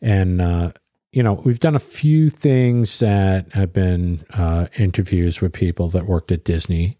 [0.00, 0.72] And, uh,
[1.12, 6.06] you know, we've done a few things that have been uh, interviews with people that
[6.06, 6.98] worked at Disney.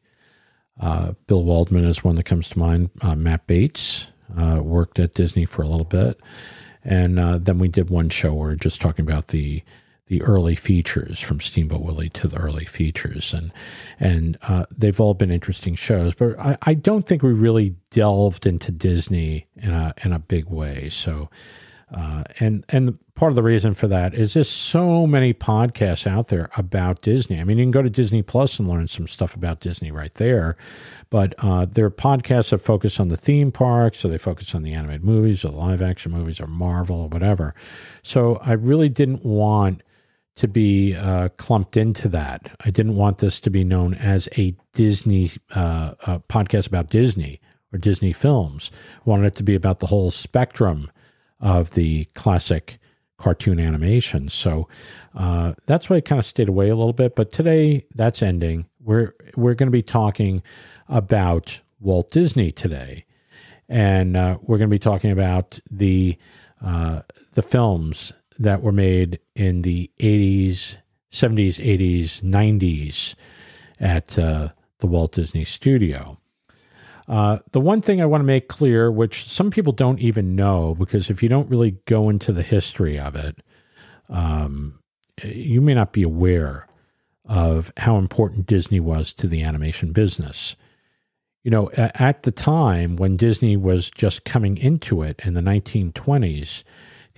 [0.81, 2.91] Uh, Bill Waldman is one that comes to mind.
[3.00, 6.20] Uh, Matt Bates uh, worked at Disney for a little bit.
[6.84, 9.62] And then we did one show where we're just talking about the
[10.09, 13.53] the early features from Steamboat Willie to the early features, and
[14.01, 16.15] and uh, they've all been interesting shows.
[16.15, 20.47] But I, I don't think we really delved into Disney in a in a big
[20.47, 20.89] way.
[20.89, 21.28] So,
[21.95, 26.28] uh, and and part of the reason for that is there's so many podcasts out
[26.28, 27.39] there about Disney.
[27.39, 30.15] I mean, you can go to Disney Plus and learn some stuff about Disney right
[30.15, 30.56] there.
[31.11, 34.62] But uh, there are podcasts that focus on the theme parks, so they focus on
[34.62, 37.55] the animated movies or live action movies or Marvel or whatever.
[38.03, 39.83] So I really didn't want
[40.39, 42.50] to be uh, clumped into that.
[42.64, 47.41] I didn't want this to be known as a Disney uh, uh, podcast about Disney
[47.72, 48.71] or Disney films.
[48.99, 50.91] I wanted it to be about the whole spectrum
[51.41, 52.78] of the classic
[53.19, 54.28] cartoon animation.
[54.28, 54.69] So
[55.15, 57.16] uh, that's why I kind of stayed away a little bit.
[57.16, 58.66] But today, that's ending.
[58.81, 60.43] We're we're going to be talking
[60.88, 63.05] about Walt Disney today,
[63.69, 66.16] and uh, we're going to be talking about the
[66.65, 67.03] uh,
[67.34, 70.76] the films that were made in the 80s,
[71.12, 73.15] 70s, 80s, 90s
[73.81, 76.19] at uh, the Walt Disney Studio.
[77.09, 80.75] Uh, the one thing I want to make clear, which some people don't even know,
[80.75, 83.38] because if you don't really go into the history of it,
[84.10, 84.78] um,
[85.25, 86.66] you may not be aware
[87.25, 90.55] of how important Disney was to the animation business.
[91.44, 96.62] You know, at the time when Disney was just coming into it in the 1920s,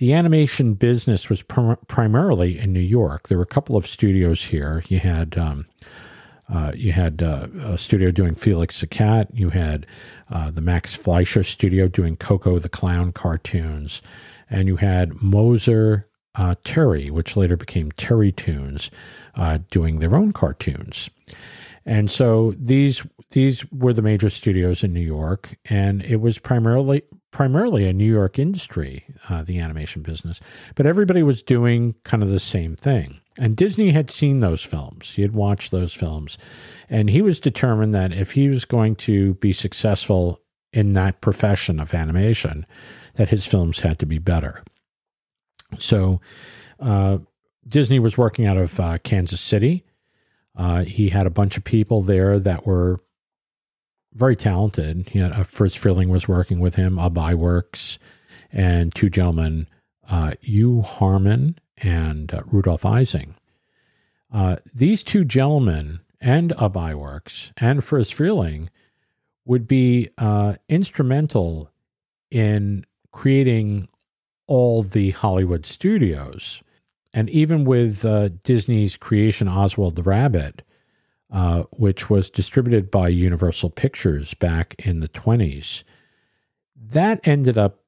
[0.01, 3.27] the animation business was prim- primarily in New York.
[3.27, 4.83] There were a couple of studios here.
[4.87, 5.67] You had um,
[6.51, 9.27] uh, you had uh, a studio doing Felix the Cat.
[9.31, 9.85] You had
[10.31, 14.01] uh, the Max Fleischer studio doing Koko the Clown cartoons,
[14.49, 18.89] and you had Moser uh, Terry, which later became Terrytoons,
[19.35, 21.11] uh, doing their own cartoons.
[21.85, 27.03] And so these these were the major studios in New York, and it was primarily
[27.31, 30.39] primarily a New York industry, uh, the animation business.
[30.75, 33.19] But everybody was doing kind of the same thing.
[33.37, 35.11] And Disney had seen those films.
[35.11, 36.37] He had watched those films,
[36.89, 40.41] and he was determined that if he was going to be successful
[40.73, 42.65] in that profession of animation,
[43.15, 44.63] that his films had to be better.
[45.77, 46.19] So
[46.79, 47.19] uh,
[47.67, 49.83] Disney was working out of uh, Kansas City.
[50.55, 52.99] Uh, he had a bunch of people there that were
[54.13, 55.09] very talented.
[55.09, 57.97] He had, uh, Friz Freleng was working with him, Ub Iwerks,
[58.51, 59.67] and two gentlemen,
[60.09, 63.35] uh, Hugh Harman and uh, Rudolph Ising.
[64.33, 68.67] Uh, these two gentlemen and Ub Iwerks and Friz Freleng
[69.45, 71.71] would be uh, instrumental
[72.29, 73.89] in creating
[74.47, 76.61] all the Hollywood studios.
[77.13, 80.61] And even with uh, Disney's creation, Oswald the Rabbit,
[81.31, 85.83] uh, which was distributed by Universal Pictures back in the 20s,
[86.75, 87.79] that ended up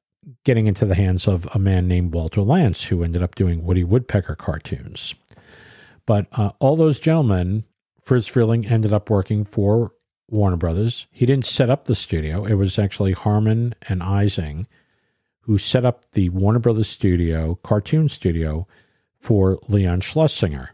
[0.46, 3.84] getting into the hands of a man named Walter Lantz, who ended up doing Woody
[3.84, 5.16] Woodpecker cartoons.
[6.06, 7.64] But uh, all those gentlemen,
[8.02, 9.94] Friz Freleng ended up working for
[10.30, 11.08] Warner Brothers.
[11.12, 14.68] He didn't set up the studio, it was actually Harman and Ising
[15.44, 18.66] who set up the Warner Brothers studio, cartoon studio,
[19.24, 20.72] for Leon Schlesinger.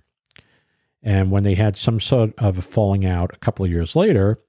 [1.03, 4.39] And when they had some sort of a falling out a couple of years later,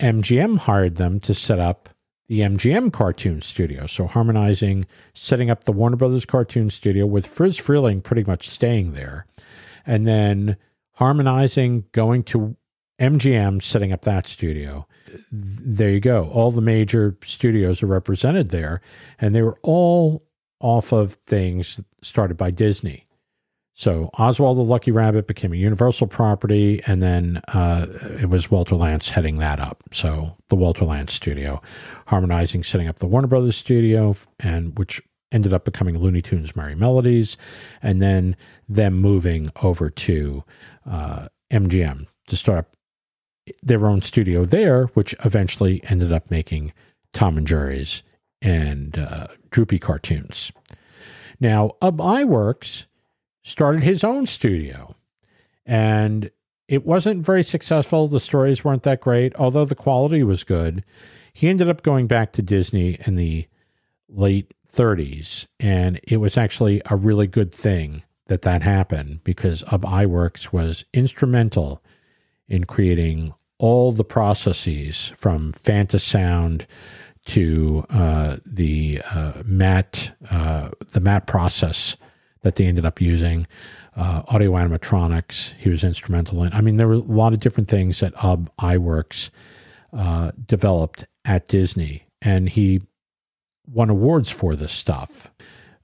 [0.00, 1.88] MGM hired them to set up
[2.26, 3.86] the MGM cartoon studio.
[3.86, 8.92] So Harman-Ising, setting up the Warner Brothers cartoon studio with Friz Freleng pretty much staying
[8.92, 9.26] there.
[9.86, 10.56] And then
[10.94, 12.56] Harman-Ising, going to
[12.98, 14.86] MGM, setting up that studio.
[15.32, 16.28] There you go.
[16.30, 18.80] All the major studios are represented there.
[19.18, 20.26] And they were all
[20.60, 23.06] off of things started by Disney.
[23.80, 27.86] So Oswald the Lucky Rabbit became a Universal property, and then uh,
[28.20, 29.82] it was Walter Lantz heading that up.
[29.90, 31.62] So the Walter Lantz Studio,
[32.08, 35.00] Harman-Ising, setting up the Warner Brothers Studio, and which
[35.32, 37.38] ended up becoming Looney Tunes Merrie Melodies,
[37.80, 38.36] and then
[38.68, 40.44] them moving over to
[40.84, 42.76] uh, MGM to start up
[43.62, 46.74] their own studio there, which eventually ended up making
[47.14, 48.02] Tom and Jerry's
[48.42, 50.52] and uh, Droopy cartoons.
[51.40, 52.84] Now, Ub Iwerks
[53.50, 54.94] started his own studio.
[55.66, 56.30] And
[56.68, 58.06] it wasn't very successful.
[58.06, 60.84] The stories weren't that great, although the quality was good.
[61.32, 63.46] He ended up going back to Disney in the
[64.08, 69.82] late 30s, and it was actually a really good thing that that happened because Ub
[69.82, 71.82] Iwerks was instrumental
[72.48, 76.66] in creating all the processes from Fantasound
[77.26, 79.42] to uh, the uh,
[80.30, 81.96] uh, the matte process
[82.42, 83.46] that they ended up using.
[83.96, 86.52] Uh, audio animatronics, he was instrumental in.
[86.52, 89.30] I mean, there were a lot of different things that Ub Iwerks
[89.92, 92.82] uh, developed at Disney, and he
[93.66, 95.30] won awards for this stuff.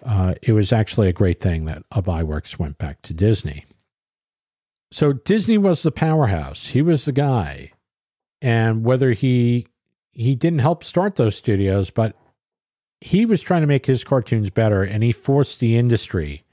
[0.04, 3.66] Uh, it was actually a great thing that Ub Iwerks went back to Disney.
[4.92, 6.68] So Disney was the powerhouse.
[6.68, 7.72] He was the guy,
[8.40, 9.66] and whether he
[10.12, 12.16] he didn't help start those studios, but
[13.00, 16.44] he was trying to make his cartoons better, and he forced the industry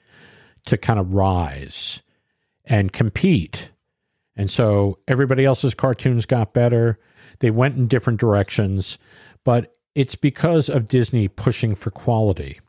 [0.66, 2.02] to kind of rise
[2.66, 3.72] and compete.
[4.36, 7.00] And so everybody else's cartoons got better.
[7.40, 8.98] They went in different directions,
[9.44, 12.60] but it's because of Disney pushing for quality.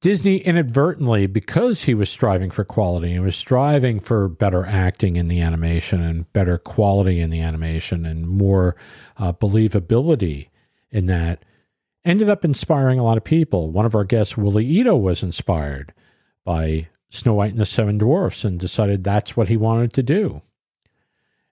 [0.00, 5.28] Disney inadvertently, because he was striving for quality and was striving for better acting in
[5.28, 8.74] the animation and better quality in the animation and more
[9.18, 10.48] uh, believability
[10.90, 11.44] in that,
[12.04, 13.70] ended up inspiring a lot of people.
[13.70, 15.94] One of our guests, Willie Ito, was inspired
[16.44, 20.40] by Snow White and the Seven Dwarfs and decided that's what he wanted to do.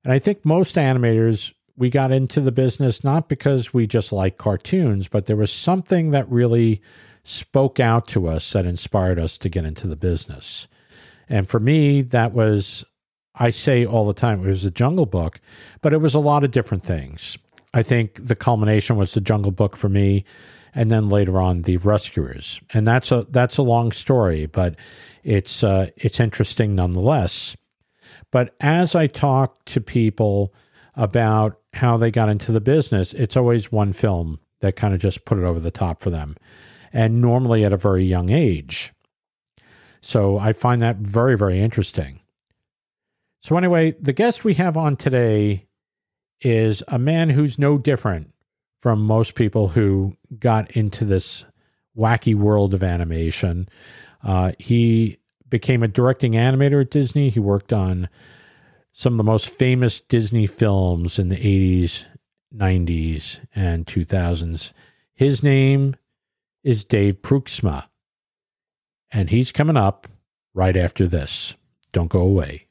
[0.02, 4.38] And I think most animators, we got into the business not because we just like
[4.38, 6.80] cartoons, but there was something that really
[7.24, 10.66] spoke out to us that inspired us to get into the business.
[11.28, 12.82] And for me, that was,
[13.34, 15.40] I say all the time, it was the Jungle Book,
[15.82, 17.36] but it was a lot of different things.
[17.74, 20.24] I think the culmination was the Jungle Book for me
[20.74, 22.60] and then later on the rescuers.
[22.72, 24.76] And that's a that's a long story, but
[25.22, 27.56] it's uh, it's interesting nonetheless.
[28.30, 30.54] But as I talk to people
[30.94, 35.24] about how they got into the business, it's always one film that kind of just
[35.24, 36.36] put it over the top for them,
[36.92, 38.92] and normally at a very young age.
[40.00, 42.20] So I find that very very interesting.
[43.42, 45.66] So anyway, the guest we have on today
[46.42, 48.32] is a man who's no different
[48.80, 51.44] from most people who got into this
[51.96, 53.68] wacky world of animation.
[54.22, 55.18] Uh, he
[55.48, 57.30] became a directing animator at Disney.
[57.30, 58.08] He worked on
[58.92, 62.04] some of the most famous Disney films in the 80s,
[62.54, 64.72] 90s, and 2000s.
[65.14, 65.96] His name
[66.62, 67.88] is Dave Pruiksma,
[69.10, 70.08] and he's coming up
[70.54, 71.54] right after this.
[71.92, 72.66] Don't go away.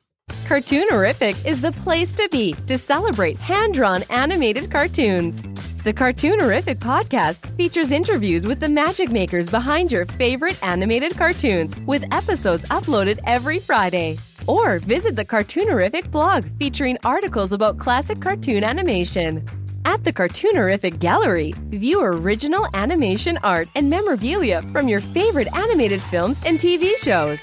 [0.46, 5.42] Cartoonerific is the place to be to celebrate hand drawn animated cartoons.
[5.84, 12.04] The Cartoonerific podcast features interviews with the magic makers behind your favorite animated cartoons, with
[12.12, 14.18] episodes uploaded every Friday.
[14.46, 19.48] Or visit the Cartoonerific blog featuring articles about classic cartoon animation.
[19.86, 26.42] At the Cartoonerific Gallery, view original animation art and memorabilia from your favorite animated films
[26.46, 27.40] and TV shows.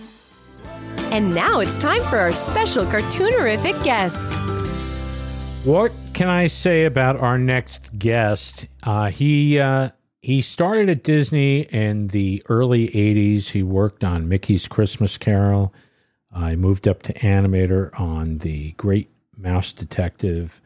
[1.12, 4.28] And now it's time for our special Cartoonerific guest.
[5.66, 8.68] What can I say about our next guest?
[8.82, 9.90] Uh, he uh,
[10.22, 13.50] he started at Disney in the early '80s.
[13.50, 15.74] He worked on Mickey's Christmas Carol.
[16.32, 20.62] I uh, moved up to animator on the Great Mouse Detective.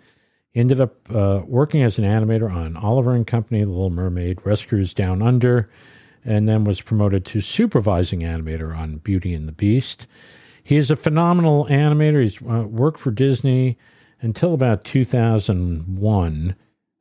[0.54, 4.94] Ended up uh, working as an animator on Oliver and Company, The Little Mermaid, Rescuers
[4.94, 5.72] Down Under,
[6.24, 10.06] and then was promoted to supervising animator on Beauty and the Beast.
[10.64, 12.22] He is a phenomenal animator.
[12.22, 13.80] He's uh, worked for Disney
[14.24, 16.56] until about 2001,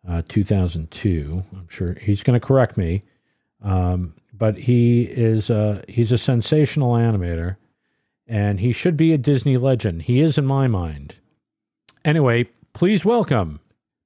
[0.06, 1.44] uh, 2002.
[1.52, 3.04] I'm sure he's going to correct me.
[3.62, 7.56] Um, but he is uh, he's a sensational animator,
[8.26, 10.02] and he should be a Disney legend.
[10.02, 11.14] He is in my mind.
[12.04, 13.60] Anyway, please welcome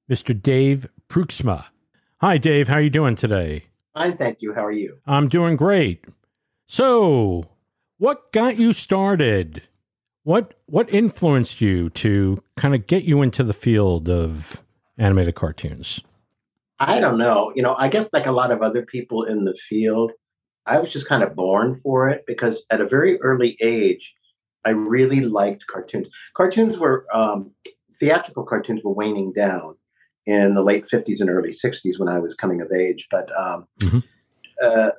[0.09, 0.39] Mr.
[0.39, 1.65] Dave Pruiksma.
[2.21, 2.67] Hi, Dave.
[2.67, 3.65] How are you doing today?
[3.95, 4.53] Fine, thank you.
[4.53, 4.99] How are you?
[5.07, 6.05] I'm doing great.
[6.67, 7.45] So,
[7.97, 9.63] what got you started?
[10.27, 14.61] What what influenced you to kind of get you into the field of
[14.97, 16.01] animated cartoons?
[16.81, 17.53] I don't know.
[17.55, 20.11] You know, I guess like a lot of other people in the field,
[20.65, 24.13] I was just kind of born for it because at a very early age,
[24.65, 26.09] I really liked cartoons.
[26.35, 27.51] Cartoons were um,
[27.93, 29.77] theatrical cartoons were waning down
[30.25, 33.65] in the late 50s and early 60s when I was coming of age, but um,
[33.79, 34.03] Mhm.
[34.61, 34.89] uh,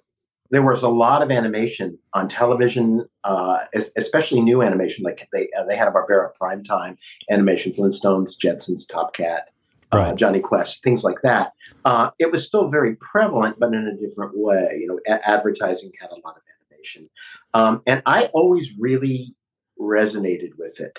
[0.51, 3.65] there was a lot of animation on television, uh,
[3.97, 5.05] especially new animation.
[5.05, 6.97] Like they uh, they had a Barbera primetime
[7.31, 9.49] animation, Flintstones, Jetsons, Top Cat,
[9.93, 10.15] uh, Right.
[10.17, 11.53] Jonny Quest, things like that.
[11.85, 14.79] Uh, it was still very prevalent, but in a different way.
[14.81, 17.09] You know, a- advertising had a lot of animation,
[17.55, 19.35] um, and I always really
[19.81, 20.99] resonated with it.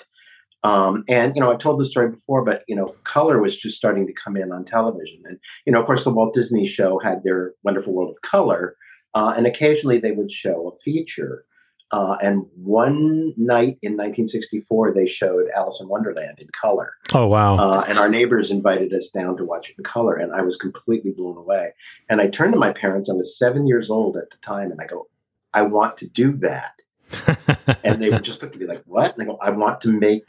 [0.62, 3.76] Um, and you know, I've told this story before, but you know, color was just
[3.76, 7.00] starting to come in on television, and you know, of course, the Walt Disney Show
[7.00, 8.76] had their Wonderful World of Color,
[9.14, 11.44] uh, and occasionally they would show a feature.
[11.92, 16.92] Uh, and one night in 1964, they showed Alice in Wonderland in color.
[17.12, 17.56] Oh wow!
[17.56, 20.56] Uh, and our neighbors invited us down to watch it in color, and I was
[20.56, 21.72] completely blown away.
[22.08, 23.10] And I turned to my parents.
[23.10, 25.08] I was seven years old at the time, and I go,
[25.52, 26.74] "I want to do that."
[27.82, 29.88] And they would just look at me like, "What?" And I go, "I want to
[29.88, 30.26] make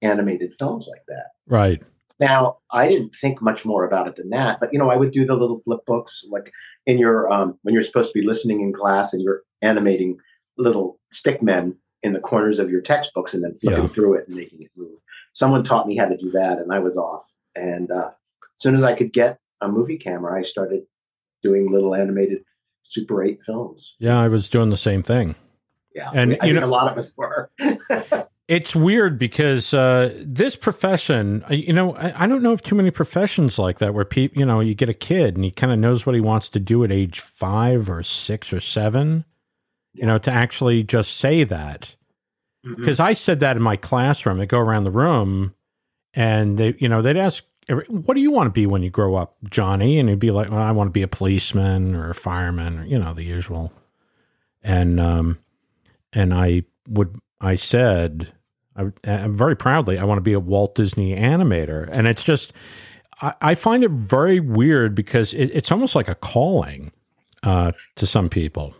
[0.00, 1.82] animated films like that." right.
[2.20, 5.10] Now, I didn't think much more about it than that, but you know, I would
[5.10, 6.52] do the little flip books, like
[6.86, 10.18] in your um, when you're supposed to be listening in class and you're animating
[10.58, 13.88] little stick men in the corners of your textbooks and then flipping Yeah.
[13.88, 14.98] through it and making it move.
[15.32, 17.24] Someone taught me how to do that, and I was off.
[17.56, 20.82] And uh, as soon as I could get a movie camera, I started
[21.42, 22.44] doing little animated
[22.84, 23.94] Super 8 films.
[23.98, 25.34] Yeah, I was doing the same thing.
[25.94, 27.50] Yeah, And, I you know- a lot of us were.
[28.46, 32.90] It's weird because uh, this profession, you know, I, I don't know of too many
[32.90, 35.78] professions like that where people, you know, you get a kid and he kind of
[35.78, 39.24] knows what he wants to do at age five or six or seven,
[39.94, 41.94] you know, to actually just say that.
[42.76, 44.40] Because I said that in my classroom.
[44.40, 45.54] I go around the room
[46.14, 47.44] and they, you know, they'd ask,
[47.88, 50.50] "What do you want to be when you grow up, Johnny?" And he'd be like,
[50.50, 53.72] "Well, I want to be a policeman or a fireman, or you know, the usual."
[54.62, 55.38] And um,
[56.14, 58.32] and I would, I said,
[58.76, 62.52] I, I'm very proudly, I want to be a Walt Disney animator, and it's just,
[63.20, 66.92] I, I find it very weird because it, it's almost like a calling
[67.42, 68.74] uh, to some people.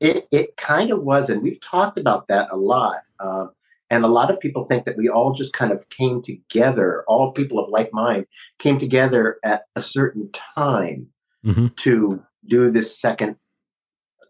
[0.00, 2.98] It it kind of was, and we've talked about that a lot.
[3.18, 3.50] Um,
[3.90, 7.32] and a lot of people think that we all just kind of came together, all
[7.32, 8.26] people of like mind
[8.58, 11.08] came together at a certain time
[11.44, 11.74] Mhm.
[11.76, 13.36] to do this second,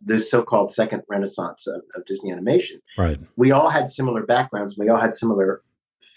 [0.00, 2.80] this so-called second renaissance of, of Disney animation.
[2.96, 3.18] Right.
[3.36, 4.76] We all had similar backgrounds.
[4.78, 5.62] We all had similar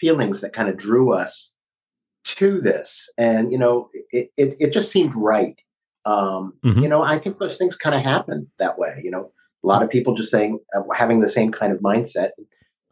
[0.00, 1.50] feelings that kind of drew us
[2.24, 5.58] to this, and you know, it it, it just seemed right.
[6.04, 6.82] Um, Mhm.
[6.82, 9.00] You know, I think those things kind of happen that way.
[9.04, 9.30] You know,
[9.62, 12.30] a lot of people just saying uh, having the same kind of mindset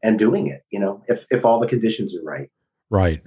[0.03, 0.63] and doing it.
[0.71, 2.51] You know, if if all the conditions are right.
[2.91, 3.23] Right.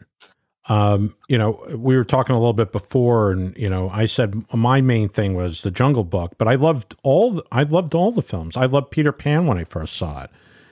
[0.69, 4.45] Um, you know, we were talking a little bit before, and you know, I said
[4.53, 7.31] my main thing was the Jungle Book, but I loved all.
[7.33, 8.55] The, I loved all the films.
[8.55, 10.29] I loved Peter Pan when I first saw it,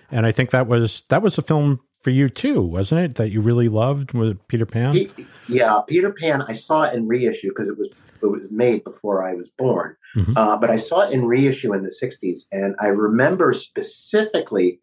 [0.10, 3.16] and I think that was that was a film for you too, wasn't it?
[3.16, 4.94] That you really loved with Peter Pan.
[4.94, 6.42] Pe- yeah, Peter Pan.
[6.42, 7.90] I saw it in reissue because it was
[8.24, 9.98] it was made before I was born.
[10.16, 10.34] Mhm.
[10.38, 14.80] Uh, but I saw it in reissue in the '60s, and I remember specifically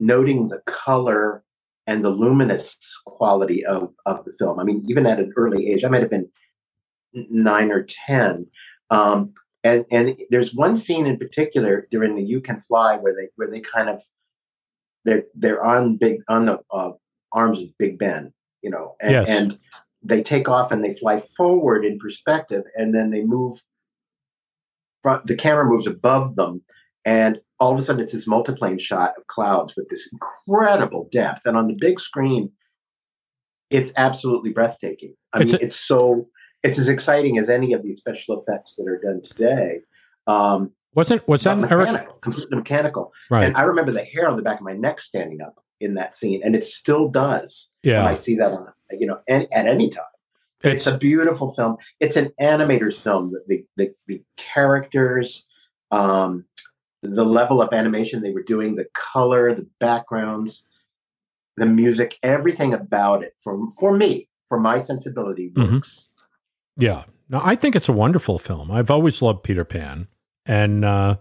[0.00, 1.44] noting the color
[1.90, 4.60] and the luminous quality of of the film.
[4.60, 6.30] I mean, even at an early age, I might have been
[7.12, 8.46] nine or ten.
[8.90, 13.28] Um, and and there's one scene in particular during the "You Can Fly" where they
[13.34, 14.00] where they kind of
[15.04, 16.92] they're they're on big on the uh,
[17.32, 18.32] arms of Big Ben,
[18.62, 19.28] you know, and, Yes.
[19.28, 19.58] and
[20.02, 23.60] they take off and they fly forward in perspective, and then they move.
[25.02, 26.62] Front, the camera moves above them,
[27.06, 31.42] and all of a sudden it's this multiplane shot of clouds with this incredible depth.
[31.44, 32.50] And on the big screen,
[33.68, 35.14] it's absolutely breathtaking.
[35.32, 36.28] I It's mean, a- it's so
[36.62, 39.80] it's as exciting as any of these special effects that are done today.
[40.26, 41.88] Um, Wasn't was that an Eric?
[41.88, 43.12] mechanical, completely mechanical.
[43.30, 43.44] Right.
[43.44, 46.16] And I remember the hair on the back of my neck standing up in that
[46.16, 48.66] scene, and it still does when I see that on,
[48.98, 50.04] you know, any, at any time.
[50.62, 51.78] It's, It's a beautiful film.
[52.00, 53.32] It's an animator's film.
[53.32, 55.46] The, the, the, the characters,
[55.90, 56.44] um,
[57.02, 60.64] the level of animation they were doing, the color, the backgrounds,
[61.56, 63.34] the music, everything about it.
[63.42, 65.72] For for me, for my sensibility, Mhm.
[65.74, 66.08] works.
[66.76, 67.04] Yeah.
[67.28, 68.70] No, I think it's a wonderful film.
[68.70, 70.08] I've always loved Peter Pan.
[70.46, 71.16] And uh,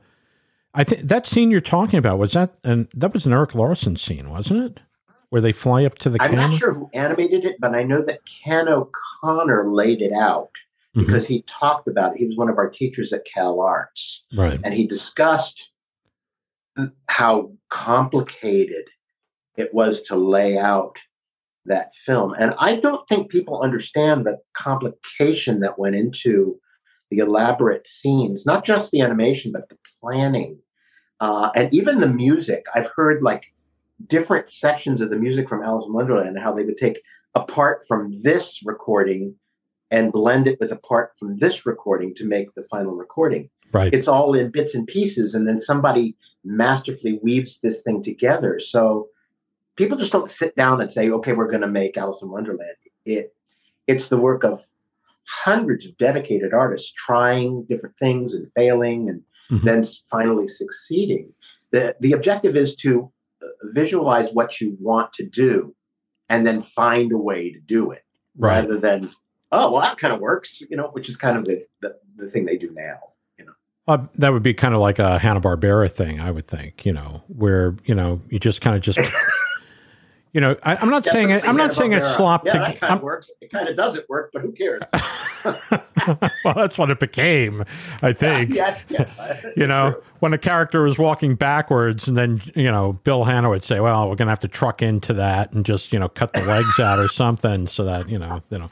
[0.73, 3.95] I think that scene you're talking about was that, and that was an Eric Larson
[3.95, 4.79] scene, wasn't it?
[5.29, 6.47] Where they fly up to the I'm camera.
[6.47, 10.49] not sure who animated it, but I know that Ken O'Connor laid it out
[10.95, 11.05] Mhm.
[11.05, 12.17] because he talked about it.
[12.19, 14.25] He was one of our teachers at Cal Arts.
[14.35, 14.59] Right.
[14.63, 15.68] and he discussed
[17.07, 18.85] how complicated
[19.57, 20.97] it was to lay out
[21.65, 22.33] that film.
[22.39, 26.59] And I don't think people understand the complication that went into
[27.11, 30.57] the elaborate scenes, not just the animation, but the planning
[31.19, 32.63] uh, and even the music.
[32.73, 33.43] I've heard like
[34.07, 37.01] different sections of the music from Alice in Wonderland and how they would take
[37.35, 39.35] a part from this recording
[39.91, 43.93] and blend it with a part from this recording to make the final recording Right.
[43.93, 48.59] it's all in bits and pieces and then somebody masterfully weaves this thing together.
[48.59, 49.07] So
[49.75, 52.75] people just don't sit down and say okay we're going to make alice in wonderland.
[53.05, 53.33] It
[53.87, 54.61] it's the work of
[55.27, 59.63] hundreds of dedicated artists trying different things and failing and Mhm.
[59.63, 61.33] then finally succeeding.
[61.71, 65.75] The the objective is to uh, visualize what you want to do
[66.29, 68.03] and then find a way to do it.
[68.37, 68.61] Right.
[68.63, 69.09] rather than
[69.51, 72.29] oh well that kind of works you know which is kind of the the, the
[72.29, 72.99] thing they do now
[73.89, 76.85] Uh, that would be kind of like a Hanna Barbera thing, I would think.
[76.85, 78.99] You know, where you know you just kind of just,
[80.33, 81.43] you know, I, I'm not saying it.
[81.47, 82.45] I'm not saying it's slop.
[82.45, 83.31] Yeah, to, that kind I'm- of works.
[83.41, 84.83] It kind of doesn't work, but who cares?
[86.45, 87.65] well, that's what it became,
[88.03, 88.53] I think.
[88.53, 89.11] yes, yes.
[89.57, 93.63] You know, when a character was walking backwards, and then you know Bill Hanna would
[93.63, 96.33] say, "Well, we're going to have to truck into that and just you know cut
[96.33, 98.69] the legs out or something," so that you know, you know,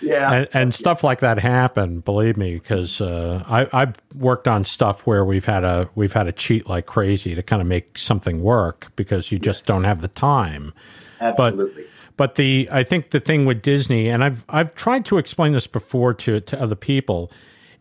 [0.00, 0.32] yeah.
[0.32, 2.00] and, and stuff like that happen.
[2.00, 6.24] Believe me, because uh, I I've worked on stuff where we've had a we've had
[6.24, 10.00] to cheat like crazy to kind of make something work because you just don't have
[10.00, 10.72] the time.
[11.20, 11.86] absolutely.
[12.16, 15.66] But the I think the thing with Disney, and I've I've tried to explain this
[15.66, 17.30] before to to other people,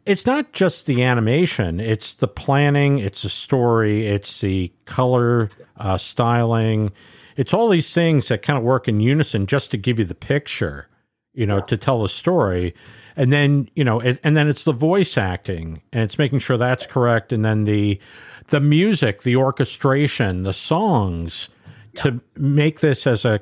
[0.05, 5.97] it's not just the animation; it's the planning, it's the story, it's the color uh,
[5.97, 6.91] styling,
[7.37, 10.15] it's all these things that kind of work in unison just to give you the
[10.15, 10.87] picture,
[11.35, 12.73] you know, to tell a story.
[13.15, 16.57] And then you know, it, and then it's the voice acting, and it's making sure
[16.57, 17.99] that's correct, and then the
[18.47, 21.49] the music, the orchestration, the songs
[21.95, 23.39] to make this as a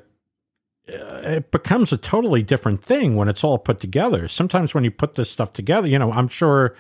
[0.85, 4.27] it becomes a totally different thing when it's all put together.
[4.27, 6.75] Sometimes when you put this stuff together, you know, I'm sure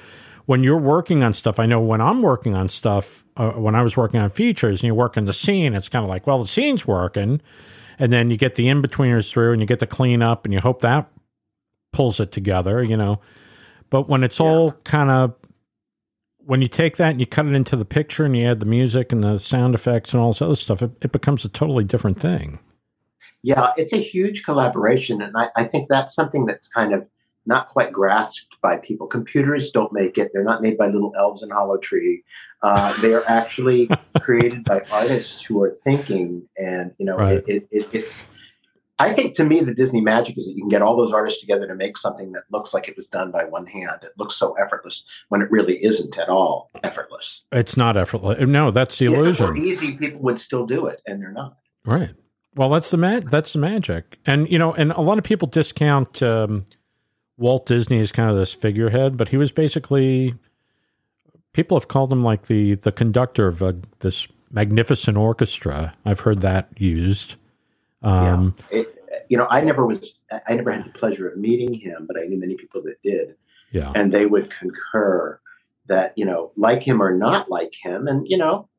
[0.45, 3.81] when you're working on stuff, I know when I'm working on stuff, uh, when I
[3.81, 6.39] was working on features and you work in the scene, it's kind of like, well,
[6.39, 7.41] the scene's working.
[7.99, 10.59] And then you get the in betweeners through and you get the cleanup and you
[10.59, 11.09] hope that
[11.91, 13.21] pulls it together, you know.
[13.89, 15.35] But when it's all kind of,
[16.39, 18.65] when you take that and you cut it into the picture and you add the
[18.65, 21.85] music and the sound effects and all this other stuff, it, it becomes a totally
[21.85, 22.59] different thing.
[23.43, 27.05] Yeah, it's a huge collaboration, and I, I think that's something that's kind of
[27.45, 29.07] not quite grasped by people.
[29.07, 32.23] Computers don't make it; they're not made by little elves in Hollow Tree.
[32.61, 33.89] Uh, they are actually
[34.21, 37.43] created by artists who are thinking, and you know, Right.
[37.47, 38.23] it, it, it, it's.
[38.99, 41.41] I think to me, the Disney magic is that you can get all those artists
[41.41, 43.97] together to make something that looks like it was done by one hand.
[44.03, 47.41] It looks so effortless when it really isn't at all effortless.
[47.51, 48.39] It's not effortless.
[48.47, 49.57] No, that's the If it were illusion.
[49.57, 51.57] easy, people would still do it, and they're not.
[51.83, 52.11] Right.
[52.55, 54.19] Well, that's the ma- that's the magic.
[54.27, 56.63] And you know, and a lot of people discount um,
[57.37, 60.35] Walt Disney is kind of this figurehead, but he was basically
[61.53, 65.93] people have called him like the the conductor of a, this magnificent orchestra.
[66.05, 67.35] I've heard that used.
[68.01, 70.13] Um, it, you know, I never was,
[70.47, 73.35] I never had the pleasure of meeting him, but I knew many people that did,
[73.71, 73.91] yeah.
[73.95, 75.39] and they would concur
[75.87, 78.69] that you know, like him or not like him, and you know,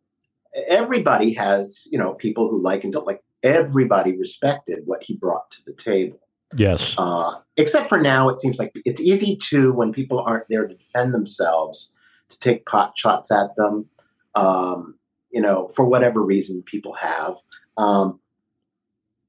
[0.68, 3.22] everybody has you know people who like and don't like.
[3.42, 6.18] Everybody respected what he brought to the table.
[6.56, 6.94] Yes.
[6.98, 10.74] Uh, except for now, it seems like it's easy to when people aren't there to
[10.74, 11.88] defend themselves
[12.28, 13.86] to take pot shots at them.
[14.34, 14.96] Um,
[15.30, 17.34] you know, for whatever reason people have.
[17.76, 18.20] Um,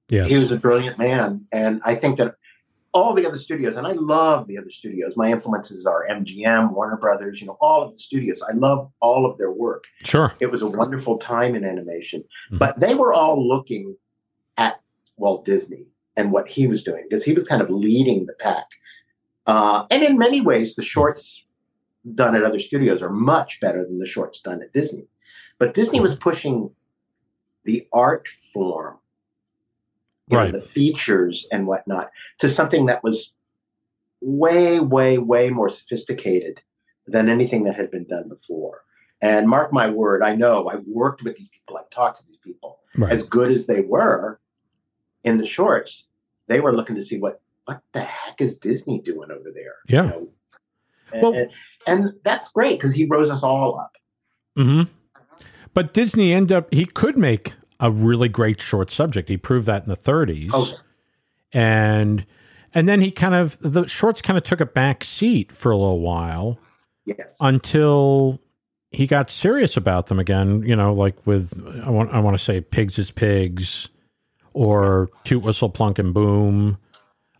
[0.10, 0.30] Yes.
[0.30, 2.36] he was a brilliant man, and I think that
[2.94, 5.18] all the other studios, and I love the other studios.
[5.18, 8.42] My influences are MGM, Warner Brothers, you know, all of the studios.
[8.48, 9.84] I love all of their work.
[10.04, 10.32] sure.
[10.40, 12.60] It was a wonderful time in animation, Mhm.
[12.60, 13.98] but they were all looking
[14.58, 14.80] at
[15.18, 18.66] Walt Disney and what he was doing because he was kind of leading the pack.
[19.48, 21.44] Uh, and in many ways, the shorts
[22.14, 25.08] done at other studios are much better than the shorts done at Disney.
[25.58, 26.70] But Disney was pushing
[27.64, 28.98] the art form,
[30.28, 33.32] you know, the features and whatnot, to something that was
[34.22, 36.62] way, way, way more sophisticated
[37.08, 38.84] than anything that had been done before.
[39.22, 42.38] And mark my word, I know I worked with these people, I've talked to these
[42.44, 42.80] people.
[42.98, 43.12] Right.
[43.12, 44.40] As good as they were
[45.26, 46.06] in the shorts,
[46.48, 49.74] they were looking to see what what the heck is Disney doing over there?
[49.88, 50.04] Yeah.
[50.04, 50.28] You know?
[51.12, 51.50] And, Well- and,
[51.88, 53.94] and that's great because he rose us all up.
[54.56, 54.84] hmm
[55.74, 59.30] But Disney ended up, he could make a really great short subject.
[59.30, 60.52] He proved that in the 30s.
[60.54, 60.78] Oh,
[61.52, 62.26] And
[62.74, 65.78] and then he kind of the shorts kind of took a back seat for a
[65.78, 66.60] little while
[67.06, 67.36] yes.
[67.40, 68.40] until
[68.92, 71.52] he got serious about them again, you know, like with
[71.84, 73.90] I want I want to say pigs is pigs
[74.56, 76.78] or toot whistle plunk and boom.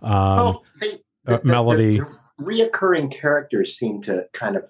[0.02, 2.00] Um, well, they, uh, Melody.
[2.00, 4.66] The, reoccurring characters seem to kind of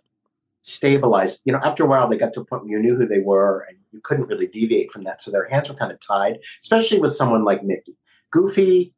[0.62, 1.40] stabilize.
[1.44, 3.20] You know, after a while, they got to a point where you knew who they
[3.20, 5.22] were, and you couldn't really deviate from that.
[5.22, 7.98] So their hands were kind of tied, especially with someone like Mickey.
[8.32, 8.94] Goofy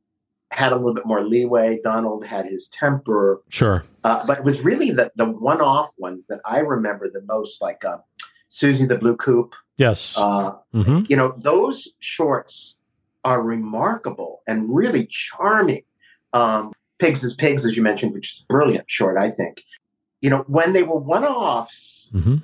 [0.52, 1.80] had a little bit more leeway.
[1.82, 3.86] Donald had his temper, sure.
[4.04, 7.84] uh, but it was really the the one-off ones that I remember the most, like
[7.86, 8.00] uh,
[8.50, 9.56] Susie the Blue Coupe.
[9.78, 10.18] Yes.
[10.18, 12.76] Uh, hmm you know those shorts
[13.28, 15.84] are remarkable and really charming.
[16.32, 19.62] Um, pigs is pigs as you mentioned which is a brilliant short i think.
[20.22, 22.38] You know when they were one-offs hmm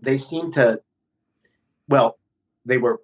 [0.00, 0.80] they seemed to
[1.88, 2.18] well
[2.64, 3.00] they were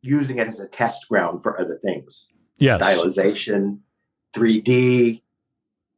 [0.00, 2.28] using it as a test ground for other things.
[2.58, 2.80] Yes.
[2.80, 3.78] stylization
[4.34, 5.20] 3d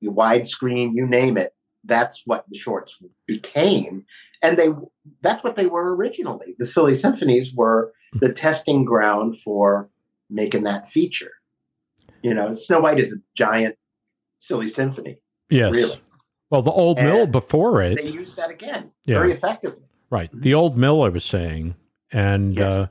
[0.02, 1.54] widescreen you name it.
[1.84, 4.04] That's what the shorts became.
[4.42, 4.70] And they
[5.20, 6.56] that's what they were originally.
[6.58, 9.90] The silly symphonies were the testing ground for
[10.30, 11.30] making that feature
[12.22, 13.76] you know snow white is a giant
[14.40, 15.18] silly symphony
[15.50, 15.72] Yes.
[15.72, 16.00] really.
[16.50, 17.96] Well, the old mill before it.
[17.96, 19.18] They used that again Yeah.
[19.18, 20.30] very effectively right?
[20.32, 21.74] The old mill, I was saying,
[22.12, 22.62] and Yes.
[22.72, 22.86] uh,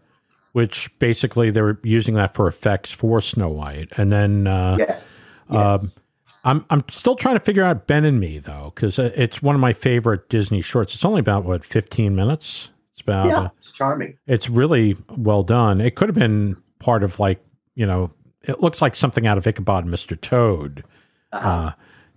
[0.51, 5.13] which basically they were using that for effects for Snow White, and then uh, yes,
[5.49, 5.95] Um, yes.
[6.43, 9.61] I'm I'm still trying to figure out Ben and Me though, because it's one of
[9.61, 10.93] my favorite Disney shorts.
[10.93, 12.69] It's only about what 15 minutes.
[12.91, 15.79] It's about yeah uh, it's charming it's really well done.
[15.81, 17.43] It could have been part of like
[17.75, 18.11] you know,
[18.43, 20.19] it looks like something out of Ichabod and Mr.
[20.19, 20.83] Toad
[21.31, 21.49] uh-huh.
[21.49, 21.71] uh,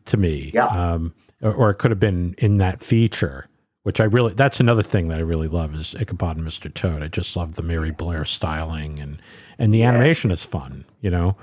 [0.07, 0.51] to me.
[0.53, 0.67] Yeah.
[0.67, 3.49] Um, or, or it could have been in that feature,
[3.85, 6.73] which I really, that's another thing that I really love is Ichabod and Mr.
[6.73, 7.03] Toad.
[7.03, 9.23] I just love the Mary Blair styling and,
[9.59, 9.89] and the Yeah.
[9.89, 11.37] animation is fun, you know,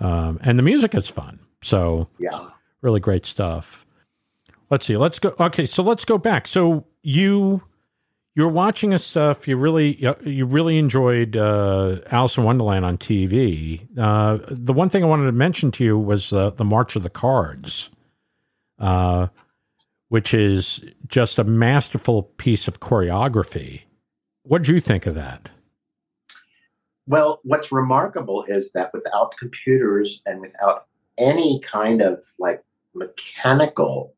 [0.00, 1.38] um, and the music is fun.
[1.62, 2.48] So yeah
[2.82, 3.84] really great stuff.
[4.70, 4.96] Let's see.
[4.96, 5.34] Let's go.
[5.38, 5.66] Okay.
[5.66, 6.46] So let's go back.
[6.46, 7.62] So you,
[8.34, 9.48] you're watching this stuff.
[9.48, 13.86] You really, you really enjoyed uh, Alice in Wonderland on TV.
[13.98, 17.02] Uh, the one thing I wanted to mention to you was uh, the March of
[17.02, 17.90] the Cards,
[18.78, 19.28] uh,
[20.08, 23.82] which is just a masterful piece of choreography.
[24.42, 25.48] What did you think of that?
[27.06, 30.86] Well, what's remarkable is that without computers and without
[31.18, 32.62] any kind of like
[32.94, 34.14] mechanical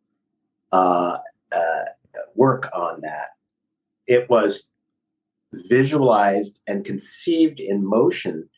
[0.72, 1.18] uh,
[1.51, 1.83] uh,
[2.35, 3.31] work on that,
[4.06, 4.66] it was
[5.52, 8.48] visualized and conceived in motion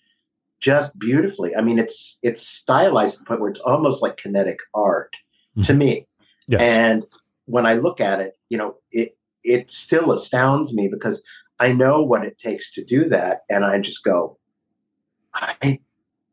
[0.60, 1.54] just beautifully.
[1.54, 5.14] I mean, it's it's stylized to the point where it's almost like kinetic art
[5.56, 5.78] to mm-hmm.
[5.78, 6.06] me.
[6.46, 6.60] Yes.
[6.60, 7.04] And
[7.46, 11.22] when I look at it, you know, it it still astounds me because
[11.60, 14.38] I know what it takes to do that, and I just go,
[15.34, 15.80] I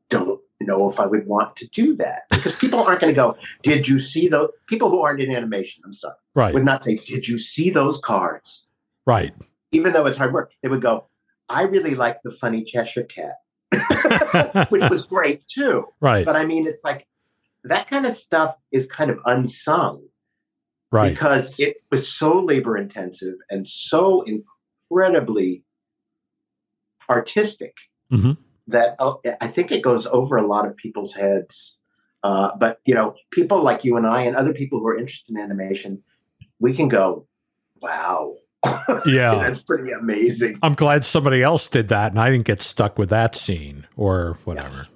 [0.09, 3.35] don't know if I would want to do that because people aren't going to go.
[3.63, 5.83] Did you see those people who aren't in animation?
[5.85, 6.53] I'm sorry, right.
[6.53, 8.65] would not say, Did you see those cards?
[9.05, 9.33] Right.
[9.71, 11.07] Even though it's hard work, they would go.
[11.49, 13.35] I really like the funny Cheshire Cat,
[14.69, 15.85] which was great too.
[16.01, 16.25] right.
[16.25, 17.07] But I mean, it's like
[17.63, 20.03] that kind of stuff is kind of unsung
[20.91, 21.09] Right.
[21.13, 25.63] because it was so labor intensive and so incredibly
[27.09, 27.73] artistic
[28.11, 28.37] Mhm.
[28.67, 31.77] that uh, I think it goes over a lot of people's heads.
[32.23, 35.33] Uh, but you know, people like you and I and other people who are interested
[35.35, 36.03] in animation,
[36.59, 37.25] we can go,
[37.81, 38.35] "Wow,
[39.05, 39.35] Yeah.
[39.41, 43.09] that's pretty amazing." I'm glad somebody else did that and I didn't get stuck with
[43.09, 44.87] that scene or whatever.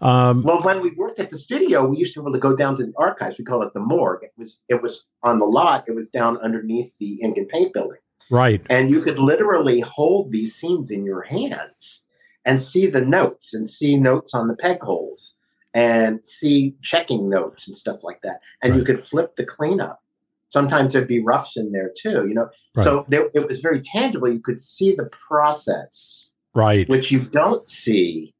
[0.00, 2.56] Um, Well, when we worked at the studio, we used to be able to go
[2.56, 3.36] down to the archives.
[3.38, 4.22] We call it the morgue.
[4.22, 5.84] It was it was on the lot.
[5.88, 7.98] It was down underneath the ink and paint building.
[8.30, 8.62] right.
[8.70, 12.00] and you could literally hold these scenes in your hands
[12.44, 15.34] and see the notes and see notes on the peg holes
[15.74, 20.02] and see checking notes and stuff like that and you could flip the cleanup
[20.50, 22.84] sometimes there'd be roughs in there too you know Right.
[22.84, 26.88] so there, it was very tangible you could see the process Right.
[26.88, 28.34] which you don't see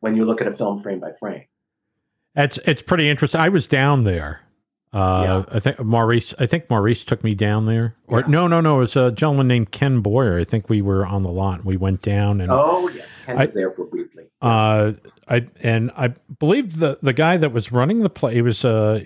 [0.00, 1.44] when you look at a film frame by frame
[2.36, 3.40] It's it's pretty interesting.
[3.40, 4.40] I was down there.
[4.92, 6.34] Uh, I think Maurice.
[6.38, 7.96] I think Maurice took me down there.
[8.06, 8.26] Or Yeah.
[8.28, 8.76] no, no, no.
[8.76, 10.38] It was a gentleman named Ken Boyer.
[10.38, 11.64] I think we were on the lot.
[11.64, 14.92] We went down and oh yes ken I- was there for briefly uh,
[15.28, 18.34] I and I believe the the guy that was running the play.
[18.34, 19.02] He was uh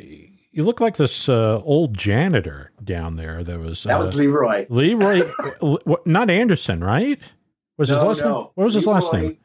[0.51, 3.45] you look like this uh, old janitor down there.
[3.45, 4.67] That was That uh, was Leroy.
[4.69, 5.31] Leroy,
[6.05, 7.19] not Anderson, right?
[7.77, 8.33] Was his No, last name?
[8.33, 9.39] What was his last name?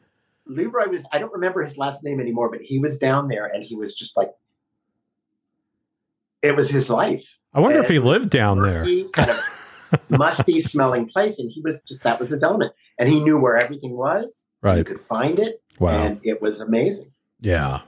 [0.46, 1.02] Leroy was.
[1.12, 3.94] I don't remember his last name anymore, but he was down there, and he was
[3.94, 4.30] just like,
[6.42, 7.24] it was his life.
[7.52, 8.84] I wonder if he lived down there.
[9.12, 13.20] kind of musty smelling place, and he was just that was his element, and he
[13.20, 14.24] knew where everything was.
[14.62, 14.86] You Right.
[14.86, 15.90] could find it, Wow.
[16.04, 17.12] and it was amazing.
[17.40, 17.82] Yeah.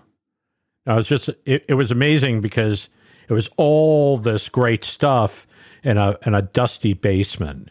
[0.86, 2.88] No, was just it, it was amazing because
[3.28, 5.46] it was all this great stuff
[5.82, 7.70] in a in a dusty basement.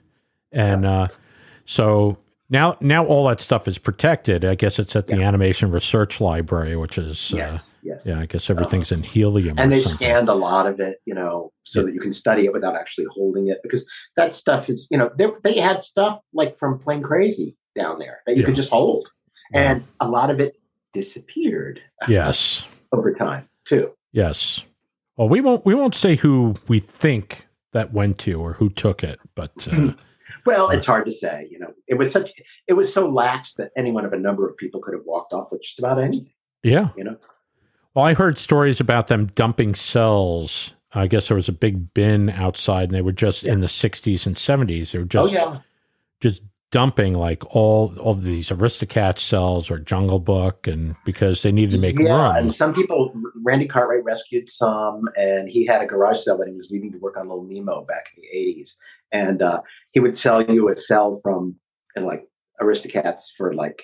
[0.52, 1.08] And uh
[1.66, 2.18] so
[2.50, 4.46] now now all that stuff is protected.
[4.46, 5.28] I guess it's at the Yeah.
[5.28, 8.06] Animation Research Library, which is uh, Yes, yes.
[8.06, 9.96] yeah, I guess everything's in helium and they something.
[9.98, 11.88] scanned a lot of it, you know, so Yeah.
[11.88, 13.84] that you can study it without actually holding it, because
[14.16, 18.20] that stuff is, you know, they, they had stuff like from Plane Crazy down there
[18.28, 19.10] that you could just hold,
[19.54, 20.60] and a lot of it
[20.94, 22.64] disappeared Yes.
[22.92, 23.92] over time too.
[24.12, 24.64] Yes.
[25.18, 29.04] Well, we won't we won't say who we think that went to or who took
[29.04, 29.94] it, but uh,
[30.46, 32.32] Well, it's hard to say, you know, it was such,
[32.68, 35.34] it was so lax that any one of a number of people could have walked
[35.34, 36.32] off with just about anything,
[36.64, 36.90] yeah.
[36.96, 37.18] you know.
[37.96, 40.74] Well, I heard stories about them dumping cels.
[40.94, 44.26] I guess there was a big bin outside, and they were just in the '60s
[44.26, 44.92] and '70s.
[44.92, 45.60] They were just oh yeah,
[46.22, 46.44] just
[46.76, 51.78] dumping like all all these Aristocat cels or Jungle Book, and because they needed to
[51.78, 56.38] make yeah, and some people, Randy Cartwright rescued some, and he had a garage sale
[56.38, 58.76] when he was leaving to work on Little Nemo back in the '80s,
[59.14, 59.62] and uh,
[59.94, 61.56] he would sell you a cel from
[61.96, 62.28] and like
[62.60, 63.84] Aristocats for like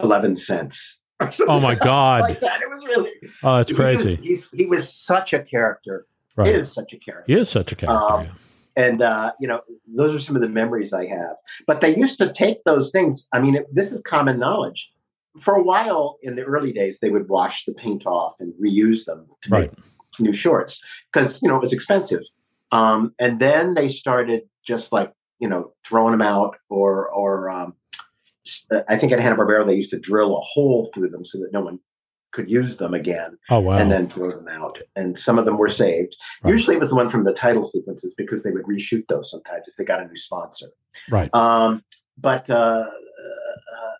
[0.00, 0.98] eleven cents.
[1.46, 2.22] Oh my God!
[2.22, 3.12] Like that, it was really
[3.44, 4.16] oh, that's he was- crazy.
[4.16, 6.08] he's, he was such a character.
[6.36, 6.48] Right?
[6.48, 7.32] He Is such a character.
[7.32, 8.12] He is such a character.
[8.12, 8.32] Um, yeah.
[8.76, 9.60] And uh, you know
[9.94, 11.36] those are some of the memories i have.
[11.66, 14.90] But they used to take those things i mean it, this is common knowledge.
[15.40, 19.04] For a while in the early days they would wash the paint off and reuse
[19.04, 19.70] them to Right.
[19.72, 20.80] make new shorts
[21.12, 22.22] because you know it was expensive.
[22.70, 27.74] Um, and then they started just like you know throwing them out or or um,
[28.88, 31.60] i think at hanna-barbera they used to drill a hole through them so that no
[31.60, 31.78] one
[32.34, 33.78] could use them again Oh wow!
[33.78, 34.76] and then throw them out.
[34.96, 36.16] And some of them were saved.
[36.42, 36.50] Right.
[36.52, 39.66] Usually it was the one from the title sequences because they would reshoot those sometimes
[39.68, 40.66] if they got a new sponsor.
[41.10, 41.32] right.
[41.34, 41.82] Um,
[42.18, 42.54] but uh,
[42.86, 43.94] uh,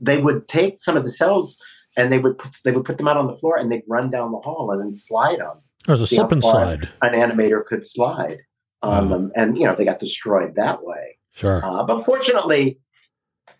[0.00, 1.56] they would take some of the cels
[1.96, 4.10] and they would put they would put them out on the floor and they'd run
[4.10, 5.54] down the hall and then slide on.
[5.56, 5.62] them.
[5.86, 6.88] There's a slip and slide.
[7.02, 8.38] An animator could slide
[8.82, 9.16] on Wow.
[9.16, 11.18] them, and you know they got destroyed that way.
[11.32, 11.64] Sure.
[11.64, 12.78] Uh, but fortunately,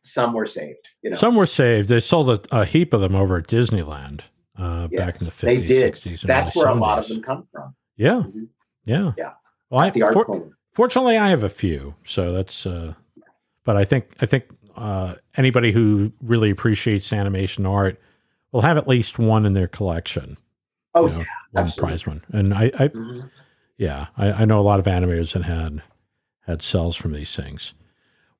[0.02, 0.88] some were saved.
[1.02, 1.88] You know, Some were saved.
[1.88, 4.20] They sold a, a heap of them over at Disneyland
[4.58, 5.94] uh, Yes, back in the 50s, they did.
[5.94, 7.74] 60s, and that's where a lot of them come from.
[7.96, 8.48] Yeah, Mhm.
[8.84, 9.32] yeah, Yeah.
[9.70, 12.66] Well, I, The art for- fortunately, I have a few, so that's.
[12.66, 12.94] Uh,
[13.64, 14.44] but I think I think
[14.76, 18.00] uh, anybody who really appreciates animation art
[18.50, 20.36] will have at least one in their collection.
[20.94, 21.88] Oh you know, yeah, one absolutely.
[21.90, 23.30] prize one, and I, I Mhm.
[23.78, 25.82] yeah, I, I know a lot of animators that had
[26.46, 27.72] had cels from these things.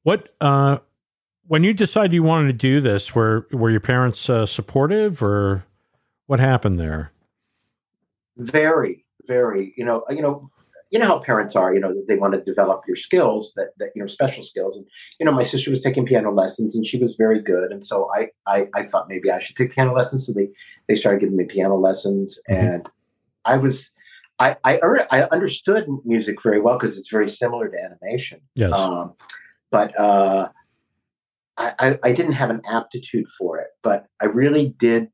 [0.03, 0.79] What uh,
[1.47, 5.65] when you decided you wanted to do this, were were your parents uh, supportive, or
[6.27, 7.13] what happened there?
[8.37, 9.73] very very.
[9.77, 10.51] You know you know
[10.91, 13.71] you know how parents are you know that they want to develop your skills that,
[13.79, 14.77] that you know special skills.
[14.77, 14.87] And
[15.19, 17.73] you know my sister was taking piano lessons and she was very good.
[17.73, 20.27] And so i i, I thought maybe i should take piano lessons.
[20.27, 20.49] So they
[20.89, 22.39] they started giving me piano lessons.
[22.51, 22.75] Mhm.
[22.75, 22.89] and
[23.45, 23.91] i was
[24.39, 24.79] i i,
[25.11, 28.41] I understood music very well because it's very similar to animation.
[28.55, 29.15] Yes, um,
[29.71, 30.49] but uh,
[31.59, 35.09] I, I, I didn't have an aptitude for it, but I really did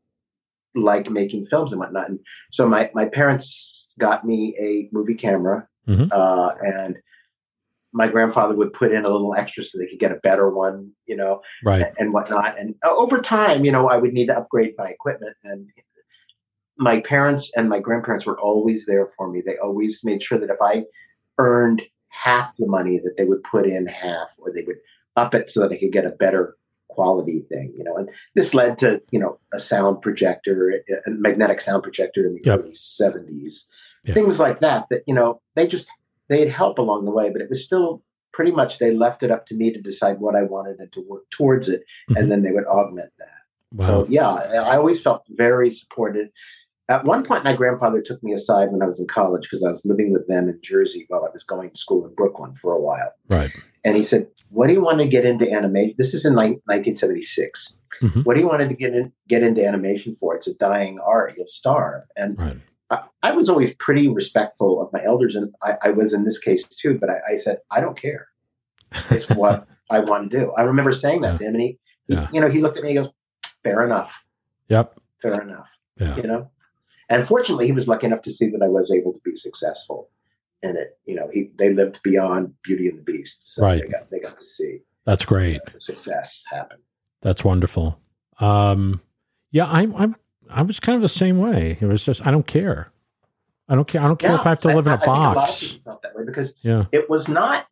[0.74, 2.08] like making films and whatnot.
[2.08, 2.20] And
[2.52, 6.08] so my, my parents got me a movie camera, Mhm.
[6.12, 6.98] uh, and
[7.94, 10.92] my grandfather would put in a little extra so they could get a better one,
[11.06, 11.82] you know, right.
[11.82, 12.58] and, and whatnot.
[12.58, 15.34] And uh, over time, you know, I would need to upgrade my equipment.
[15.44, 15.66] And
[16.76, 19.40] my parents and my grandparents were always there for me.
[19.44, 20.84] They always made sure that if I
[21.38, 24.76] earned half the money, that they would put in half, or they would
[25.18, 26.56] up it so that I could get a better
[26.88, 27.74] quality thing.
[27.76, 30.70] You know, and this led to you know a sound projector,
[31.06, 32.60] a magnetic sound projector in the Yep.
[32.60, 33.66] early seventies,
[34.04, 34.14] Yeah.
[34.14, 34.86] things like that.
[34.90, 35.86] That you know they just
[36.28, 38.02] they'd help along the way, but it was still
[38.32, 41.00] pretty much they left it up to me to decide what I wanted and to
[41.08, 42.16] work towards it, Mhm.
[42.20, 43.28] and then they would augment that.
[43.74, 43.86] Wow.
[43.86, 46.30] So yeah, I always felt very supported.
[46.90, 49.68] At one point, my grandfather took me aside when I was in college because I
[49.70, 52.72] was living with them in Jersey while I was going to school in Brooklyn for
[52.72, 53.12] a while.
[53.28, 53.50] right.
[53.84, 56.60] And he said, "What do you want to get into animation?" This is in ni-
[56.66, 57.74] 1976.
[58.02, 58.24] Mhm.
[58.24, 60.34] What do you wanted to get in, get into animation for?
[60.34, 61.34] It's a dying art.
[61.36, 62.02] You'll starve.
[62.16, 62.56] And Right.
[62.90, 66.38] I, I was always pretty respectful of my elders, and I, I was in this
[66.38, 66.98] case too.
[66.98, 68.28] But I, I said, "I don't care.
[69.10, 71.38] It's what I want to do." I remember saying that Yeah.
[71.38, 71.68] to him, and he,
[72.08, 72.28] he- Yeah.
[72.32, 72.96] you know, he looked at me.
[72.96, 73.12] and goes,
[73.62, 74.12] "Fair enough.
[74.68, 74.98] Yep.
[75.22, 75.68] Fair enough."
[76.00, 76.16] Yeah.
[76.16, 76.50] You know.
[77.08, 80.10] And fortunately, he was lucky enough to see that I was able to be successful
[80.62, 80.98] in it.
[81.06, 83.82] You know, he they lived beyond Beauty and the Beast, so Right.
[83.82, 85.60] they got they got to see That's great.
[85.72, 86.78] the success happen.
[87.22, 87.98] That's wonderful.
[88.40, 89.00] Um,
[89.50, 90.16] yeah, I'm, I'm,
[90.50, 91.76] I was kind of the same way.
[91.80, 92.92] It was just, I don't care.
[93.68, 94.00] I don't care.
[94.00, 95.34] I don't care if I have to live in a I think a lot of
[95.34, 95.78] box.
[95.84, 96.84] felt that way because Yeah.
[96.92, 97.66] it was not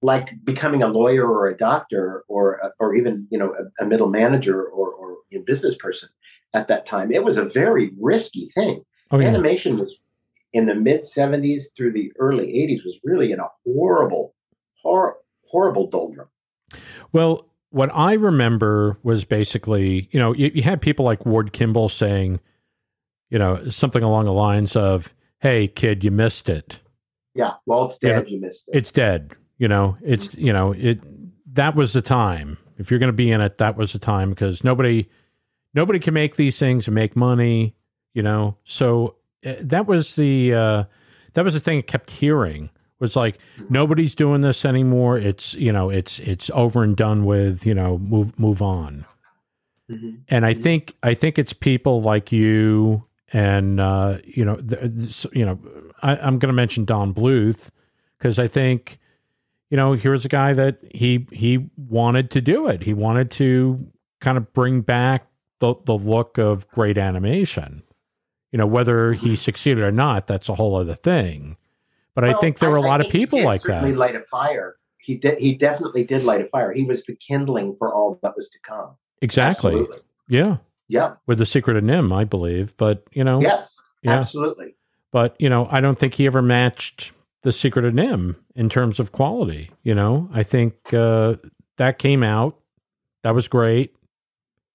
[0.00, 4.08] like becoming a lawyer or a doctor or or even you know a, a middle
[4.08, 6.08] manager or or a business person
[6.54, 7.12] at that time.
[7.12, 8.84] It was a very risky thing.
[9.10, 9.28] Oh, yeah.
[9.28, 9.98] Animation was
[10.52, 14.34] in the mid '70s through the early '80s was really in a horrible,
[14.82, 16.28] hor- horrible doldrum.
[17.12, 21.88] Well, what I remember was basically, you know, you, you had people like Ward Kimball
[21.88, 22.40] saying,
[23.30, 26.80] you know, something along the lines of, "Hey, kid, you missed it.
[27.34, 28.28] Yeah, well, it's dead.
[28.28, 28.76] You missed it.
[28.76, 30.46] It's dead." You know, it's mm-hmm.
[30.46, 31.00] you know, it.
[31.54, 32.58] That was the time.
[32.76, 35.08] If you're going to be in it, that was the time because nobody,
[35.74, 37.74] nobody can make these things and make money.
[38.14, 40.84] You know, so uh, that was the uh,
[41.34, 43.38] that was the thing I kept hearing was like
[43.70, 45.18] nobody's doing this anymore.
[45.18, 47.64] It's you know, it's it's over and done with.
[47.66, 49.04] You know, move move on.
[49.90, 50.18] Mhm.
[50.28, 55.46] and I think I think it's people like you and uh, you know th- you
[55.46, 55.58] know
[56.02, 57.68] I, I'm going to mention Don Bluth
[58.18, 58.98] because I think
[59.70, 62.82] you know here's a guy that he he wanted to do it.
[62.82, 63.86] He wanted to
[64.20, 65.26] kind of bring back
[65.60, 67.82] the the look of great animation.
[68.52, 71.56] You know whether he succeeded or not, that's a whole other thing.
[72.14, 73.98] But I think there were a lot of people like certainly that.
[73.98, 74.76] Light a fire.
[74.98, 75.38] He did.
[75.38, 76.72] He definitely did light a fire.
[76.72, 78.96] He was the kindling for all that was to come.
[79.22, 79.72] Exactly.
[79.72, 79.98] Absolutely.
[80.28, 80.56] Yeah.
[80.88, 81.14] Yeah.
[81.26, 82.76] With the Secret of NIMH, I believe.
[82.76, 83.76] But you know, Yes.
[84.02, 84.18] Yeah.
[84.18, 84.74] Absolutely.
[85.10, 87.10] but you know i don't think he ever matched
[87.42, 91.34] the secret of NIMH in terms of quality you know i think uh,
[91.78, 92.56] that came out
[93.24, 93.94] that was great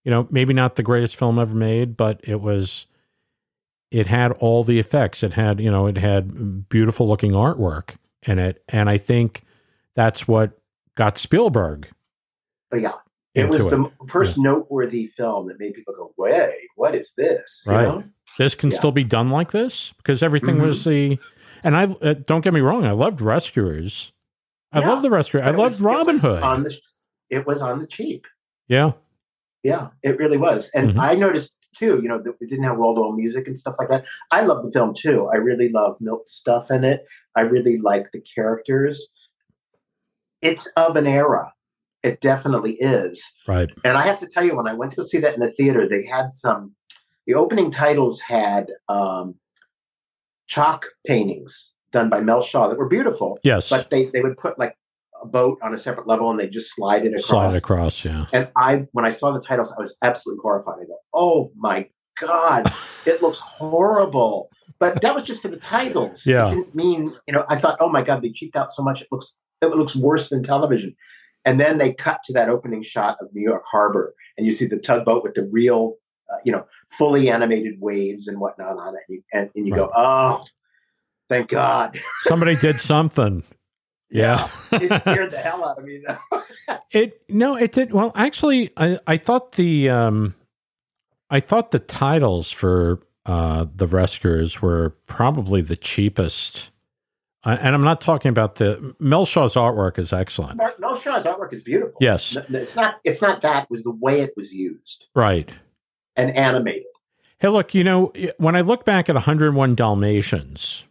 [0.04, 2.88] you know maybe not the greatest film ever made but it was
[3.92, 8.40] it had all the effects it had you know it had beautiful looking artwork in
[8.40, 9.44] it and i think
[9.96, 10.58] that's what
[10.96, 11.88] got spielberg
[12.72, 12.94] But yeah,
[13.36, 17.72] it was the first noteworthy film that made people go, "Wait, what is this?" You
[17.72, 17.84] Right.
[17.88, 18.04] know?
[18.40, 18.78] this can Yeah.
[18.78, 20.66] still be done like this because everything Mhm.
[20.66, 21.20] was the
[21.64, 24.12] and i uh, don't get me wrong i loved rescuers
[24.72, 24.90] i Yeah.
[24.90, 26.76] love the rescuer i loved was- robin hood On the,
[27.30, 28.26] it was on the cheap.
[28.68, 28.94] yeah
[29.64, 30.70] Yeah, it really was.
[30.74, 31.00] And Mhm.
[31.00, 33.90] I noticed too, you know, that we didn't have to wall music and stuff like
[33.90, 34.06] that.
[34.32, 35.28] I love the film too.
[35.34, 37.06] I really love Milt's stuff in it.
[37.36, 39.08] I really like the characters.
[40.42, 41.54] It's of an era.
[42.04, 43.24] It definitely is.
[43.48, 45.40] right And I have to tell you, when I went to go see that in
[45.40, 46.76] the theater, they had some.
[47.26, 49.36] The opening titles had um,
[50.48, 54.60] chalk paintings done by Mel Shaw that were beautiful, yes but they they would put
[54.60, 54.76] like
[55.24, 57.26] a boat on a separate level and they just slide it across.
[57.26, 60.76] slide across yeah And I, when I saw the titles, I was absolutely horrified.
[60.82, 61.88] I go, "Oh my
[62.20, 62.72] god,
[63.06, 66.26] it looks horrible." But that was just for the titles.
[66.26, 66.52] Yeah.
[66.52, 67.46] it didn't mean you know.
[67.50, 69.02] I thought, "Oh my god, they cheaped out so much.
[69.02, 70.96] It looks it looks worse than television."
[71.46, 74.66] And then they cut to that opening shot of New York Harbor, and you see
[74.66, 75.96] the tugboat with the real,
[76.32, 76.66] uh, you know,
[76.98, 80.44] fully animated waves and whatnot on it, and and, and you go, "Oh,
[81.30, 83.44] thank God!" somebody did something
[84.14, 86.02] yeah, it scared the hell out of me.
[86.06, 86.78] Though.
[86.92, 90.36] it no it did well actually i i thought the um
[91.30, 96.70] i thought the titles for uh the rescuers were probably the cheapest
[97.44, 101.24] uh, and i'm not talking about the mel shaw's artwork is excellent Mel Mel Shaw's
[101.24, 101.98] artwork is beautiful.
[102.00, 102.96] yes It's not.
[103.04, 103.64] It's not that.
[103.64, 105.50] It was the way it was used right
[106.16, 106.84] and animated.
[107.40, 110.86] Hey, look, you know, when I look back at 101 Dalmatians,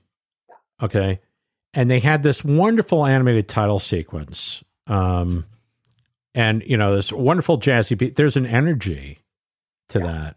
[0.83, 1.21] okay,
[1.75, 5.47] and they had this wonderful animated title sequence, um,
[6.35, 9.19] and, you know, this wonderful jazzy beat, there's an energy
[9.91, 10.07] to Yeah.
[10.07, 10.37] that.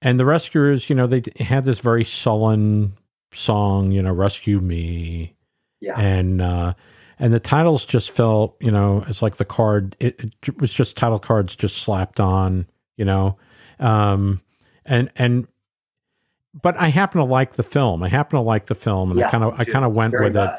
[0.00, 2.94] And the rescuers, you know, they had this very sullen
[3.32, 5.34] song, you know, rescue me.
[5.80, 5.98] Yeah.
[5.98, 6.74] And, uh,
[7.18, 10.96] and the titles just felt, you know, it's like the card, it, it was just
[10.96, 13.36] title cards just slapped on, you know.
[13.78, 14.40] Um,
[14.84, 15.46] and, and,
[16.60, 18.02] but I happen to like the film.
[18.02, 20.36] I happen to like the film, and I kind of, I kind of went with
[20.36, 20.50] it.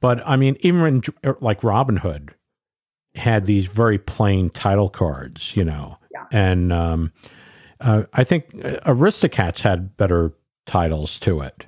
[0.00, 2.34] But I mean, even when er, like Robin Hood
[3.14, 6.24] had these very plain title cards, you know, Yeah.
[6.32, 7.12] and um,
[7.80, 10.32] uh, I think uh, Aristocats had better
[10.66, 11.66] titles to it,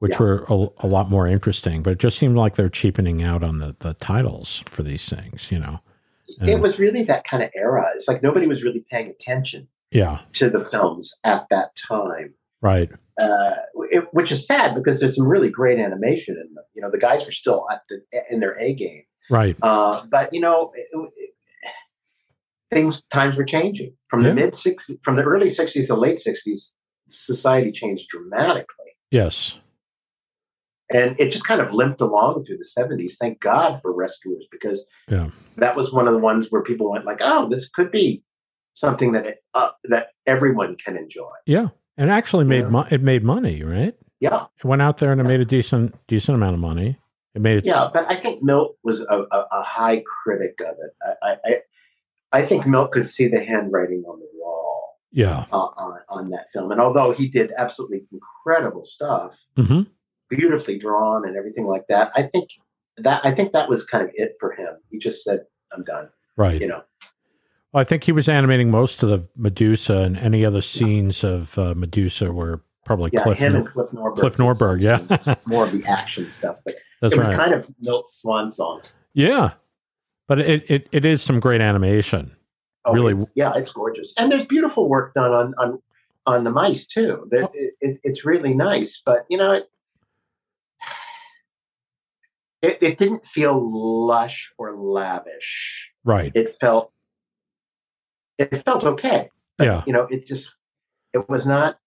[0.00, 0.20] which Yeah.
[0.20, 1.82] were a, a lot more interesting.
[1.82, 5.50] But it just seemed like they're cheapening out on the the titles for these things,
[5.52, 5.80] you know.
[6.40, 7.84] It was really that kind of era.
[7.94, 12.32] It's like nobody was really paying attention Yeah, to the films at that time,
[12.62, 12.90] right.
[13.20, 13.54] Uh,
[13.90, 16.64] it, which is sad because there's some really great animation in them.
[16.74, 18.00] You know, the guys were still at the
[18.30, 19.56] in their A game, Right.
[19.62, 20.86] uh, but you know, it,
[21.16, 21.30] it,
[22.70, 26.70] things times were changing from the mid '60s, from the early '60s to late '60s.
[27.08, 28.96] society changed dramatically.
[29.10, 29.58] Yes.
[30.90, 33.14] And it just kind of limped along through the 70s.
[33.18, 35.30] Thank God for rescuers because Yeah.
[35.56, 38.22] that was one of the ones where people went like, "Oh, this could be
[38.74, 41.68] something that it, uh, that everyone can enjoy." Yeah.
[41.96, 42.68] And actually made Yeah.
[42.68, 43.94] mo- it made money, right?
[44.20, 46.98] Yeah, It went out there and it made a decent decent amount of money.
[47.34, 47.88] It made it yeah.
[47.92, 50.92] But I think Milt was a, a, a high critic of it.
[51.22, 51.58] I, I,
[52.32, 55.46] I, think Milt could see the handwriting on the wall yeah.
[55.50, 56.70] uh, on on that film.
[56.70, 59.82] And although he did absolutely incredible stuff, hmm
[60.30, 62.48] beautifully drawn and everything like that, I think
[62.98, 64.76] that I think that was kind of it for him.
[64.90, 65.40] He just said,
[65.72, 66.60] "I'm done." Right.
[66.60, 66.82] You know.
[67.72, 71.58] Well, I think he was animating most of the Medusa and any other scenes of
[71.58, 74.16] uh, Medusa were probably Yeah, Cliff him Nor- and Cliff Nordberg.
[74.16, 74.80] Cliff Nordberg.
[74.82, 75.34] Yeah.
[75.46, 77.36] more of the action stuff, but That's it was right.
[77.36, 78.82] kind of Milt's swan song.
[79.14, 79.52] yeah.
[80.28, 82.34] But it, it, it is some great animation.
[82.84, 85.82] Oh, Really- it's- yeah, it's gorgeous, and there's beautiful work done on on
[86.26, 87.28] on the mice too.
[87.32, 87.50] Oh.
[87.54, 89.68] it, it, it's really nice, but you know it,
[92.62, 93.58] it it didn't feel
[94.06, 95.90] lush or lavish.
[96.04, 96.32] Right.
[96.34, 96.91] It felt
[98.50, 99.28] it felt okay.
[99.58, 99.82] But, Yeah.
[99.86, 100.54] you know, it just
[101.12, 101.78] it was not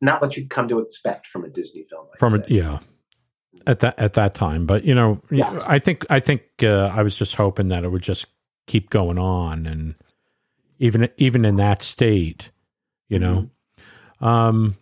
[0.00, 2.06] not what you'd come to expect from a Disney film.
[2.12, 2.80] I'd From it, yeah.
[3.66, 5.62] At that at that time, but you know, Yeah.
[5.66, 8.26] I think I think uh, I was just hoping that it would just
[8.66, 9.94] keep going on, and
[10.78, 12.50] even even in that state,
[13.08, 13.48] you know.
[14.20, 14.26] Mm-hmm.
[14.26, 14.76] Um,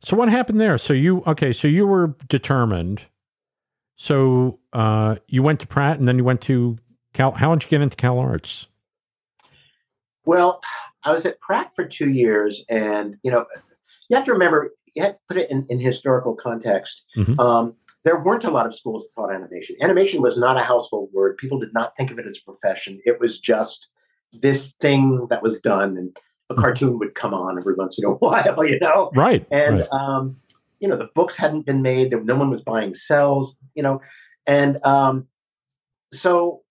[0.00, 0.78] so what happened there?
[0.78, 1.52] So you okay?
[1.52, 3.02] So you were determined.
[3.96, 6.76] So uh, you went to Pratt, and then you went to
[7.12, 7.32] Cal.
[7.32, 8.66] How did you get into Cal Arts?
[10.24, 10.60] Well,
[11.04, 13.44] I was at Pratt for two years, and you know,
[14.08, 17.02] you have to remember, you have to put it in, in historical context.
[17.16, 17.38] Mhm.
[17.38, 19.76] Um, there weren't a lot of schools that taught animation.
[19.80, 21.36] Animation was not a household word.
[21.36, 23.00] People did not think of it as a profession.
[23.04, 23.86] It was just
[24.32, 26.16] this thing that was done, and
[26.50, 29.10] a cartoon would come on every once in a while, you know.
[29.14, 29.46] Right.
[29.50, 29.88] And right.
[29.92, 30.36] um,
[30.80, 32.12] you know, the books hadn't been made.
[32.24, 34.00] No one was buying cels, you know,
[34.46, 35.28] and um,
[36.12, 36.61] so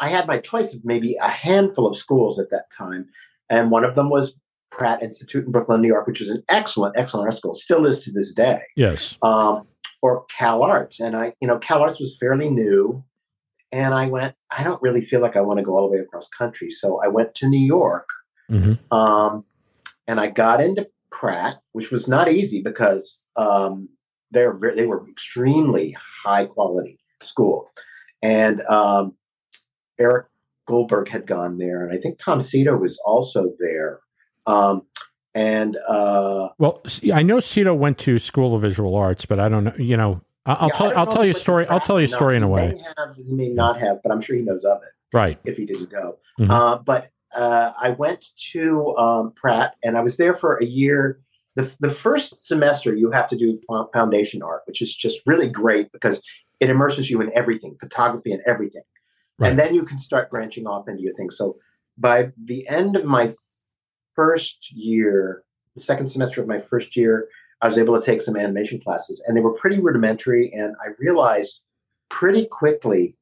[0.00, 3.08] I had my choice of maybe a handful of schools at that time,
[3.50, 4.32] and one of them was
[4.70, 8.00] Pratt Institute in Brooklyn, New York, which is an excellent, excellent art school, still is
[8.00, 8.60] to this day.
[8.76, 9.16] yes.
[9.22, 9.66] Um,
[10.00, 13.02] or Cal Arts, and I, you know, Cal Arts was fairly new,
[13.72, 14.34] and I went.
[14.56, 17.00] I don't really feel like I want to go all the way across country, so
[17.02, 18.08] I went to New York
[18.48, 19.44] hmm um,
[20.06, 23.88] and I got into Pratt, which was not easy because um,
[24.30, 27.70] they're they were extremely high quality school,
[28.22, 29.14] and um,
[29.98, 30.26] Eric
[30.66, 34.00] Goldberg had gone there, and I think Tom Sito was also there,
[34.46, 34.82] um,
[35.34, 36.82] and uh, Well,
[37.12, 39.74] I know Cito went to School of Visual Arts, but I don't know.
[39.78, 41.66] You know, I'll yeah, tell I'll tell you a story.
[41.68, 42.72] I'll tell you a story in a He way.
[42.74, 44.88] May have, he may not have, but I'm sure he knows of it.
[45.12, 45.38] Right.
[45.44, 46.18] if he didn't go.
[46.38, 46.50] Mhm.
[46.50, 51.20] Uh, but uh, I went to um, Pratt, and I was there for a year.
[51.54, 53.58] The, the first semester, you have to do
[53.92, 56.22] foundation art, which is just really great because
[56.60, 58.82] it immerses you in everything, photography and everything.
[59.38, 59.50] Right.
[59.50, 61.36] And then you can start branching off into your things.
[61.36, 61.56] So
[61.96, 63.34] by the end of my
[64.14, 67.28] first year, the second semester of my first year,
[67.60, 70.52] I was able to take some animation classes, and they were pretty rudimentary.
[70.52, 71.62] And I realized
[72.08, 73.16] pretty quickly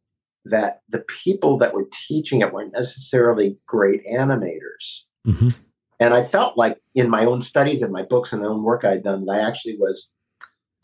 [0.44, 5.02] that the people that were teaching it weren't necessarily great animators.
[5.24, 5.48] hmm
[5.98, 8.84] And I felt like in my own studies and my books and the own work
[8.84, 10.08] I'd done, that I actually was,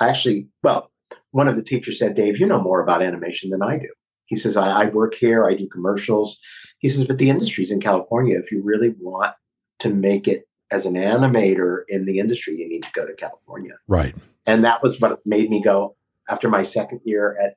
[0.00, 0.90] I actually, well,
[1.30, 3.88] one of the teachers said, Dave, you know more about animation than I do.
[4.32, 6.38] He says, I, I work here, I do commercials.
[6.78, 8.38] He says, but the industry's in California.
[8.38, 9.34] If you really want
[9.80, 13.74] to make it as an animator in the industry, you need to go to California.
[13.88, 14.14] Right.
[14.46, 15.96] And that was what made me go
[16.30, 17.56] after my second year at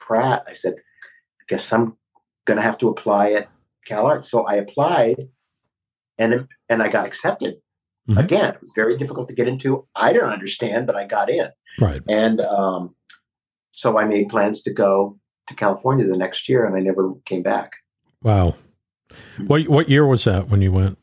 [0.00, 0.44] Pratt.
[0.46, 1.96] I said, I guess I'm
[2.44, 3.48] going to have to apply at
[3.88, 4.26] CalArts.
[4.26, 5.16] So I applied
[6.18, 7.54] and, and I got accepted.
[8.06, 8.18] Mhm.
[8.18, 9.86] Again, it was very difficult to get into.
[9.96, 11.48] I don't understand, but I got in.
[11.80, 12.02] Right.
[12.06, 12.94] And um,
[13.72, 15.18] so I made plans to go
[15.48, 17.72] to California the next year and I never came back.
[18.22, 18.54] Wow.
[19.46, 20.98] What what year was that when you went?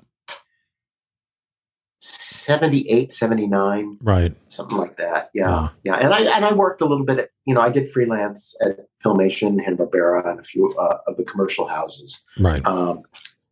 [2.01, 3.97] 78, 79.
[4.01, 4.33] Right.
[4.47, 5.29] something like that.
[5.33, 5.71] Yeah, Wow.
[5.83, 5.95] yeah.
[5.97, 7.19] And I and I worked a little bit.
[7.19, 11.17] At, you know, I did freelance at Filmation, Hanna Barbera, and a few uh, of
[11.17, 12.65] the commercial houses Right.
[12.65, 13.03] um,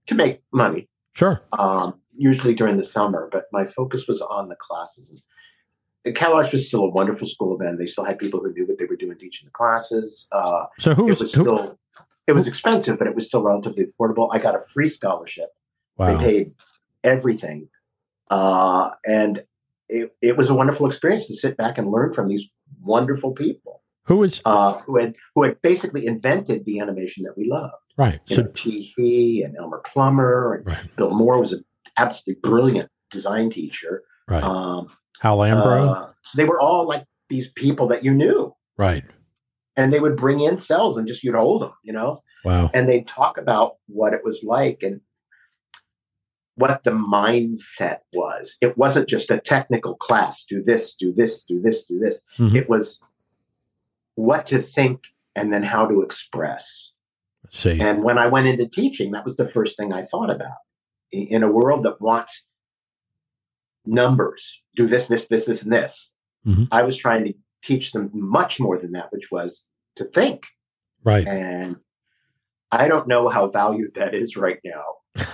[0.08, 0.88] to make money.
[1.14, 1.42] Sure.
[1.54, 5.14] Um, usually during the summer, but my focus was on the classes.
[6.08, 7.78] And Cal Arts was still a wonderful school then.
[7.78, 10.28] They still had people who knew what they were doing teaching the classes.
[10.32, 11.42] Uh, So who it was, was who?
[11.44, 11.78] still
[12.28, 14.30] it was expensive, but it was still relatively affordable.
[14.34, 15.50] I got a free scholarship.
[15.98, 16.18] wow.
[16.18, 16.52] They paid
[17.04, 17.70] everything.
[18.30, 19.44] Uh, and
[19.90, 22.44] it, it was a wonderful experience to sit back and learn from these
[22.82, 27.50] wonderful people Who was uh, who had who had basically invented the animation that we
[27.50, 27.74] loved.
[27.98, 28.20] right?
[28.28, 28.94] You So know, T.
[28.98, 30.96] Hee and Elmer Plummer and right.
[30.98, 31.64] Bill Moore was an
[31.98, 34.04] absolutely brilliant design teacher.
[34.28, 34.44] Right.
[34.44, 34.90] Um,
[35.20, 35.88] Hal Ambro.
[35.96, 39.04] uh, they were all like these people that you knew, right.
[39.76, 42.70] and they would bring in cels and just you'd hold them, you know, Wow.
[42.74, 45.02] and they'd talk about what it was like and
[46.56, 48.56] what the mindset was.
[48.62, 52.20] It wasn't just a technical class: do this, do this, do this, do this.
[52.38, 52.56] Mhm.
[52.56, 53.00] It was
[54.16, 55.02] what to think
[55.36, 56.92] and then how to express.
[57.52, 57.80] See.
[57.80, 60.58] And when I went into teaching, that was the first thing I thought about.
[61.12, 62.44] In a world that wants
[63.88, 66.10] numbers, do this, this, this, this, and this,
[66.46, 66.68] Mhm.
[66.72, 67.34] I was trying to
[67.64, 69.64] teach them much more than that, which was
[69.96, 70.46] to think.
[71.04, 71.28] right.
[71.28, 71.78] And
[72.72, 74.84] I don't know how valued that is right now.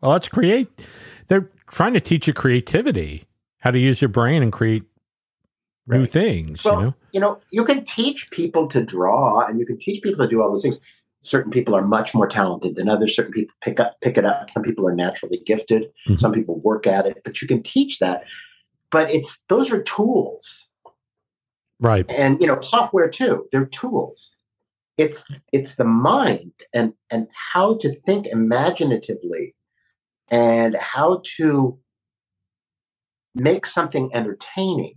[0.00, 0.68] well, let's create.
[1.28, 3.24] They're trying to teach you creativity,
[3.58, 4.84] how to use your brain and create
[5.86, 6.64] new things.
[6.64, 6.94] Well, you know.
[7.12, 10.42] You know, you can teach people to draw and you can teach people to do
[10.42, 10.78] all those things.
[11.24, 13.16] Certain people are much more talented than others.
[13.16, 14.50] Certain people pick up pick it up.
[14.50, 15.90] Some people are naturally gifted.
[16.08, 16.20] Mhm.
[16.20, 18.24] Some people work at it, but you can teach that.
[18.90, 20.68] But it's those are tools.
[21.80, 22.06] Right.
[22.08, 24.30] and you know software too they're tools
[24.96, 29.54] it's it's the mind and and how to think imaginatively
[30.28, 31.78] and how to
[33.34, 34.94] make something entertaining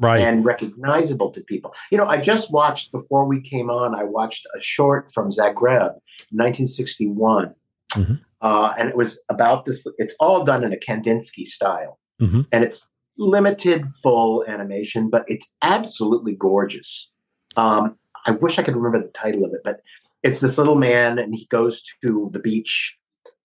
[0.00, 0.20] Right.
[0.22, 4.46] and recognizable to people you know i just watched before we came on i watched
[4.56, 5.94] a short from zagreb
[6.30, 7.54] 1961
[7.94, 8.20] Mhm.
[8.42, 12.46] uh, and it was about this it's all done in a kandinsky style Mhm.
[12.52, 12.84] and it's
[13.16, 17.10] limited full animation but it's absolutely gorgeous
[17.56, 17.96] um,
[18.26, 19.80] i wish i could remember the title of it but
[20.22, 22.96] it's this little man and he goes to the beach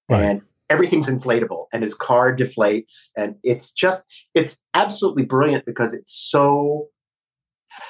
[0.09, 0.23] Right.
[0.23, 4.03] and everything's inflatable and his car deflates and it's just
[4.33, 6.87] it's absolutely brilliant because it's so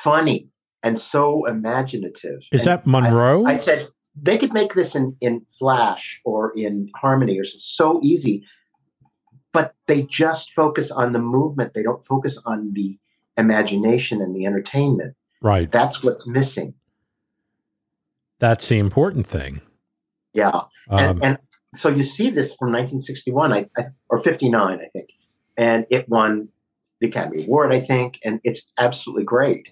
[0.04, 0.50] funny
[0.82, 3.46] and so imaginative Is And that Munro?
[3.46, 3.88] I said
[4.22, 8.44] they could make this in in Flash or in Harmony or so, so easy,
[9.54, 11.74] but they just focus on the movement.
[11.74, 12.98] They don't focus on the
[13.38, 15.16] imagination and the entertainment.
[15.42, 15.72] right.
[15.72, 16.74] That's what's missing.
[18.40, 19.62] That's the important thing.
[20.34, 21.38] Yeah, and, Um, and
[21.76, 25.10] so you see this from 1961, I, I, or 59, I think,
[25.58, 26.50] and it won
[27.00, 29.68] the Academy Award, I think, and it's absolutely great.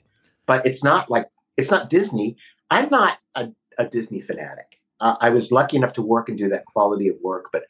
[0.45, 1.27] But it's not like
[1.57, 2.35] it's not Disney.
[2.69, 4.79] I'm not a, a Disney fanatic.
[4.99, 7.63] Uh, I was lucky enough to work and do that quality of work, but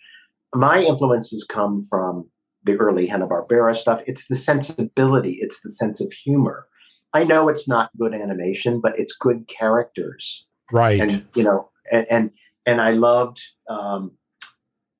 [0.53, 2.27] my influences come from
[2.63, 4.01] the early Hanna Barbera stuff.
[4.05, 5.39] It's the sensibility.
[5.41, 6.67] It's the sense of humor.
[7.13, 10.99] I know it's not good animation, but it's good characters right.
[10.99, 12.31] and you know and and,
[12.65, 14.11] and i loved um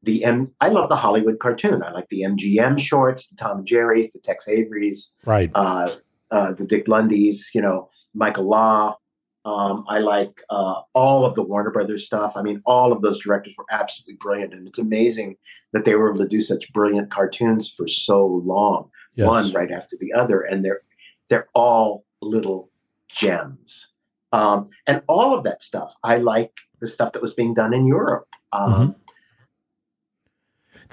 [0.04, 3.68] the m i love the hollywood cartoon i like the mgm shorts the tom and
[3.68, 5.52] jerry's the tex avery's right.
[5.56, 5.96] uh,
[6.32, 8.96] uh the dick lundys you know michael lah
[9.44, 12.34] um, I like uh, all of the Warner Brothers stuff.
[12.36, 15.36] I mean, all of those directors were absolutely brilliant, and it's amazing
[15.74, 19.28] that they were able to do such brilliant cartoons for so long yes.
[19.28, 20.82] one right after the other, and they're
[21.30, 22.70] they're all little
[23.08, 23.88] gems.
[24.32, 27.88] Um, and all of that stuff, I like the stuff that was being done in
[27.88, 28.28] Europe.
[28.54, 29.01] Um, The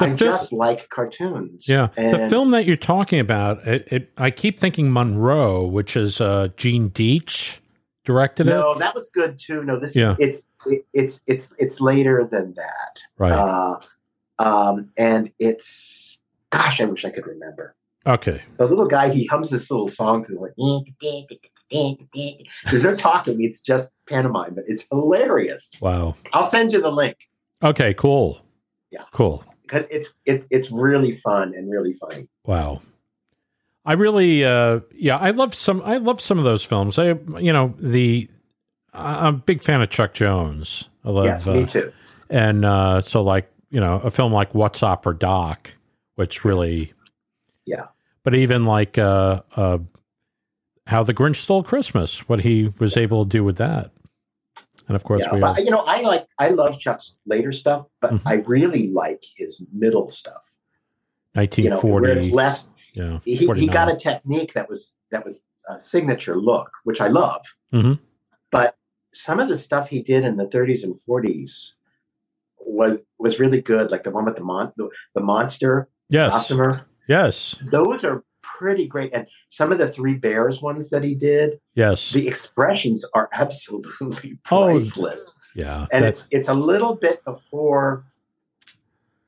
[0.01, 1.68] I fil- just like cartoons.
[1.68, 6.20] Yeah, the film that you're talking about, it, it, I keep thinking Munro, which is
[6.20, 7.59] uh, Gene Deitch
[8.05, 8.74] directed No, it.
[8.74, 9.62] No, that was good too.
[9.64, 10.12] No, this Yeah.
[10.18, 10.42] is it's
[10.72, 13.03] it, it's it's it's later than that.
[13.18, 13.32] Right.
[13.32, 13.78] Uh,
[14.38, 16.18] um, and it's
[16.51, 17.74] gosh, I wish I could remember.
[18.07, 18.42] okay.
[18.57, 20.53] The little guy, he hums this little song to like
[22.70, 25.68] there's no talking, it's just pantomime, but it's hilarious.
[25.80, 26.14] Wow.
[26.32, 27.16] I'll send you the link
[27.62, 27.92] Okay.
[27.94, 28.40] Cool.
[28.90, 29.03] Yeah.
[29.12, 29.44] Cool.
[29.68, 32.28] Because it's it's it's really fun and really funny.
[32.46, 32.82] Wow.
[33.84, 35.80] I really, uh, yeah, I love some.
[35.82, 36.98] I love some of those films.
[36.98, 38.28] I, you know, the
[38.92, 40.88] I'm a big fan of Chuck Jones.
[41.04, 41.92] I love, yes, uh, me too.
[42.28, 45.72] and uh, so like you know, a film like What's Opera Doc,
[46.16, 46.92] which really,
[47.64, 47.86] Yeah.
[48.24, 49.78] But even like uh, uh,
[50.86, 53.90] How the Grinch Stole Christmas, what he was able to do with that,
[54.89, 57.86] and of course Yeah, we but you know, I like I love Chuck's later stuff,
[58.01, 58.22] but Mhm.
[58.26, 60.43] I really like his middle stuff.
[61.57, 62.68] You know, where it's less.
[62.95, 67.09] yeah, He, he got a technique that was that was a signature look, which I
[67.09, 67.43] love.
[67.72, 67.99] Mhm.
[68.51, 68.74] But
[69.14, 71.74] some of the stuff he did in the 30s and 40s
[72.59, 76.86] was was really good, like the one with the mon the, the monster yes, Gossamer.
[77.09, 78.24] yes, Those are
[78.59, 83.04] pretty great, and some of the Three Bears ones that he did, yes, the expressions
[83.14, 85.34] are absolutely Oh, priceless.
[85.54, 88.04] yeah, and that- it's it's a little bit before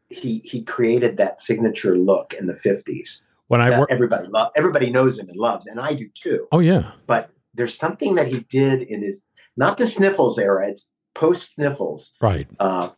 [0.09, 3.91] he he created that signature look in the 50s when I work.
[3.93, 7.77] everybody lo- everybody knows him and loves and i do too Oh yeah, but there's
[7.79, 9.23] something that he did in his
[9.57, 12.49] not the sniffles era it's post sniffles right.
[12.59, 12.91] uh,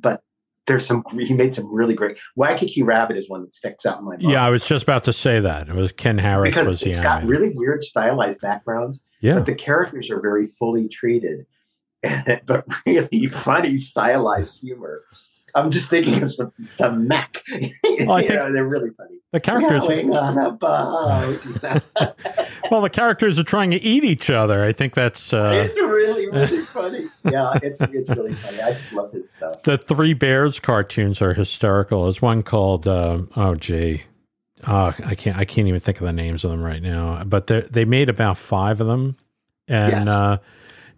[0.00, 0.22] but
[0.66, 4.04] there's some he made some really great Wackiki Wabbit is one that sticks out in
[4.04, 4.22] my mind.
[4.22, 5.68] Yeah, I was just about to say that.
[5.68, 9.34] It was Ken Harris because was the it's got really weird stylized backgrounds, yeah.
[9.34, 11.46] but the characters are very fully treated,
[12.46, 15.02] but really funny stylized humor.
[15.56, 17.08] I'm just thinking of some some.
[17.08, 17.20] Well,
[18.12, 19.16] I think- know, they're really funny.
[19.32, 21.40] The characters Going on a boat.
[22.70, 24.64] well, the characters are trying to eat each other.
[24.64, 27.06] I think that's uh, it's really really funny.
[27.24, 28.62] Yeah, it's it's really funny.
[28.62, 29.62] I just love his stuff.
[29.64, 32.04] the Three Bears cartoons are hysterical.
[32.04, 34.04] There's one called um, oh gee,
[34.66, 37.22] uh, I can't I can't even think of the names of them right now.
[37.24, 39.16] But they they made about five of them,
[39.68, 40.08] and Yes.
[40.08, 40.36] uh,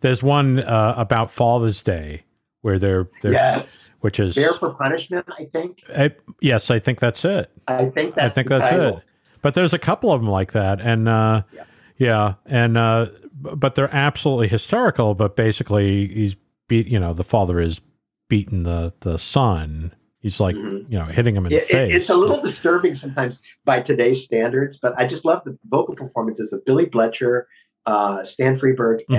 [0.01, 2.23] there's one uh, about Father's Day
[2.61, 5.27] where they're, they're Yes, which is Bear for Punishment.
[5.39, 5.83] I think.
[5.95, 7.51] I, yes, I think that's it.
[7.67, 8.99] I think that's I think that's title.
[8.99, 9.03] it.
[9.43, 11.65] But there's a couple of them like that, and uh, Yeah.
[11.97, 15.15] yeah, and uh, but they're absolutely hysterical.
[15.15, 16.37] But basically, he's
[16.69, 16.87] beat.
[16.89, 17.81] You know, the father is
[18.29, 19.95] beating the the son.
[20.21, 20.91] He's like, Mhm.
[20.91, 21.93] you know, hitting him in It- the it- face.
[21.95, 26.53] it's a little disturbing sometimes by today's standards, but I just love the vocal performances
[26.53, 27.45] of Billy Bletcher,
[27.87, 29.17] uh, Stan Freberg, Mhm.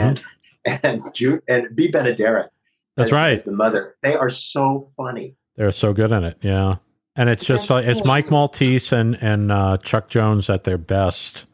[0.65, 2.49] and and Ju- and Bea Benaderet.
[2.99, 3.33] That's as- right.
[3.33, 3.95] as the mother.
[4.03, 5.35] They are so funny.
[5.55, 6.37] They're so good in it.
[6.41, 6.75] Yeah,
[7.15, 11.45] and it's just like it's Mike Maltese and and uh, Chuck Jones at their best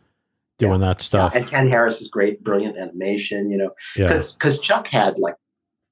[0.60, 1.34] doing that stuff.
[1.34, 3.50] Yeah, and Ken Harris is great, brilliant animation.
[3.52, 5.36] You know, Yeah, because Chuck had like,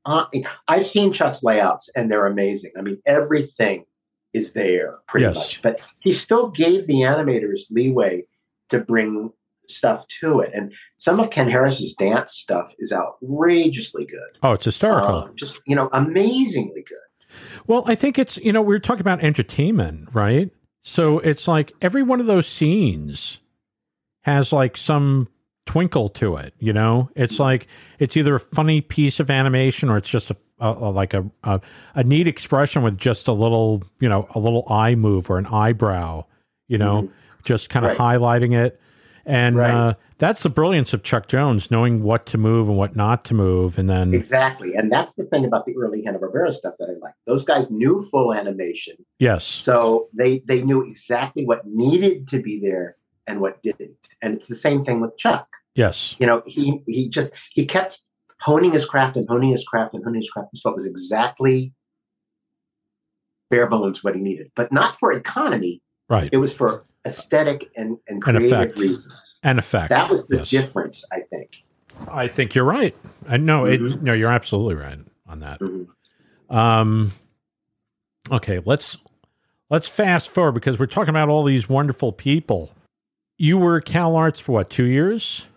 [0.05, 0.25] uh,
[0.67, 2.71] I've seen Chuck's layouts and they're amazing.
[2.77, 3.85] I mean, everything
[4.33, 5.35] is there pretty Yes.
[5.35, 8.23] much, but he still gave the animators leeway
[8.69, 9.31] to bring
[9.69, 10.51] stuff to it.
[10.53, 10.71] And
[11.03, 14.37] some of Ken Harris's dance stuff is outrageously good.
[14.41, 15.15] oh, it's hysterical.
[15.23, 17.37] Um, just you know, amazingly good.
[17.67, 20.49] Well, I think it's, you know, we are talking about entertainment, right?
[20.81, 23.41] So it's like every one of those scenes
[24.21, 25.27] has like some
[25.65, 27.09] twinkle to it, you know?
[27.15, 27.67] It's like
[27.99, 31.59] it's either a funny piece of animation or it's just a, a, like a, a
[31.95, 35.47] a neat expression with just a little, you know, a little eye move or an
[35.47, 36.23] eyebrow,
[36.69, 37.09] you know,
[37.43, 38.19] just kind of Right.
[38.19, 38.79] highlighting it.
[39.25, 39.73] And Right.
[39.73, 43.33] uh, that's the brilliance of Chuck Jones, knowing what to move and what not to
[43.33, 46.89] move, and then Exactly, and that's the thing about the early Hanna Barbera stuff that
[46.89, 47.13] I like.
[47.25, 52.59] Those guys knew full animation, yes, So they they knew exactly what needed to be
[52.59, 52.97] there
[53.27, 53.97] and what didn't.
[54.21, 55.47] And it's the same thing with Chuck.
[55.75, 57.99] yes, You know, he he just he kept
[58.39, 61.73] honing his craft and honing his craft and honing his craft until it was exactly
[63.49, 64.51] bare bones what he needed.
[64.55, 65.81] But not for economy.
[66.09, 68.79] right, It was for aesthetic and, and And creative effect.
[68.79, 69.35] reasons.
[69.43, 69.89] and effect.
[69.89, 70.49] That was the yes.
[70.49, 71.51] difference, I think.
[72.07, 72.95] I think you're right.
[73.27, 73.79] I know it.
[73.81, 74.01] Mhm.
[74.01, 75.59] No, you're absolutely right on that.
[75.59, 75.87] Mhm.
[76.49, 77.11] Um,
[78.31, 78.97] okay, let's
[79.69, 82.71] let's fast forward because we're talking about all these wonderful people.
[83.37, 84.69] You were at Cal Arts for what?
[84.69, 85.47] Two years?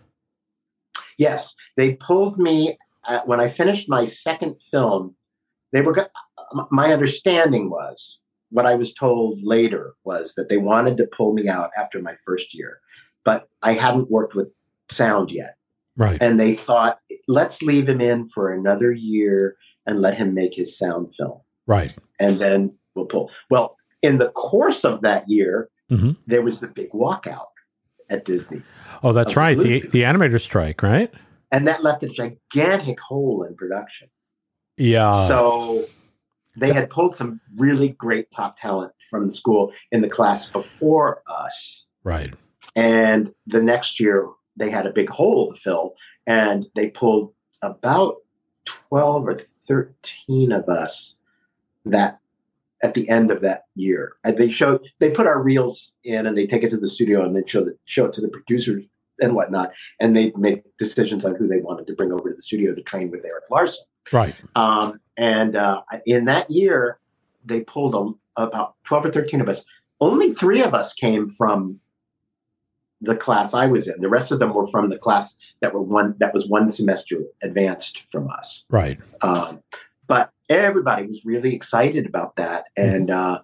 [1.17, 2.77] Yes, they pulled me
[3.07, 5.15] at, when I finished my second film.
[5.71, 6.09] They were.
[6.71, 8.19] My understanding was
[8.49, 12.15] what I was told later was that they wanted to pull me out after my
[12.25, 12.79] first year,
[13.25, 14.47] but I hadn't worked with
[14.89, 15.55] sound yet,
[15.97, 16.17] Right.
[16.21, 20.77] and they thought, let's leave him in for another year and let him make his
[20.77, 21.95] sound film, Right.
[22.19, 23.29] and then we'll pull.
[23.49, 26.17] Well, in the course of that year, Mhm.
[26.27, 27.47] there was the big walkout
[28.09, 28.61] at Disney.
[29.03, 29.57] Oh, that's the right.
[29.57, 29.91] The Bluth.
[29.91, 31.13] the animator strike, right?
[31.49, 34.09] and that left a gigantic hole in production.
[34.75, 35.27] Yeah.
[35.29, 35.85] so
[36.57, 41.21] they had pulled some really great top talent from the school in the class before
[41.27, 42.33] us, right.
[42.75, 44.27] and the next year
[44.57, 45.95] they had a big hole to fill,
[46.25, 48.17] and they pulled about
[48.65, 51.15] twelve or thirteen of us
[51.85, 52.19] that
[52.83, 54.15] at the end of that year.
[54.23, 57.25] And they showed they put our reels in and they take it to the studio
[57.25, 58.83] and then show the show it to the producers
[59.19, 62.41] and whatnot, and they make decisions on who they wanted to bring over to the
[62.41, 63.85] studio to train with Eric Larson.
[64.11, 64.35] Right.
[64.55, 66.99] Um, and uh, in that year,
[67.45, 69.63] they pulled a, about 12 or 13 of us.
[69.99, 71.79] Only three of us came from
[73.01, 73.99] the class I was in.
[74.01, 77.21] The rest of them were from the class that were one that was one semester
[77.43, 78.65] advanced from us.
[78.69, 78.99] Right.
[79.21, 79.61] Um,
[80.07, 83.41] but everybody was really excited about that, and uh,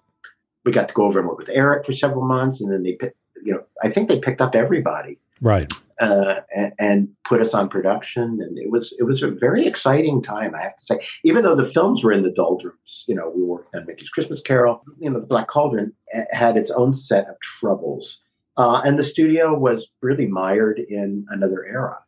[0.64, 2.96] we got to go over and work with Eric for several months, and then they
[3.44, 5.70] you know, I think they picked up everybody Right.
[6.00, 10.22] uh, and, and put us on production, and it was it was a very exciting
[10.22, 10.54] time.
[10.54, 13.42] I have to say, even though the films were in the doldrums, you know, we
[13.42, 14.82] were working on Mickey's Christmas Carol.
[14.98, 18.20] You know, the Black Cauldron eh, had its own set of troubles,
[18.56, 21.98] uh, and the studio was really mired in another era,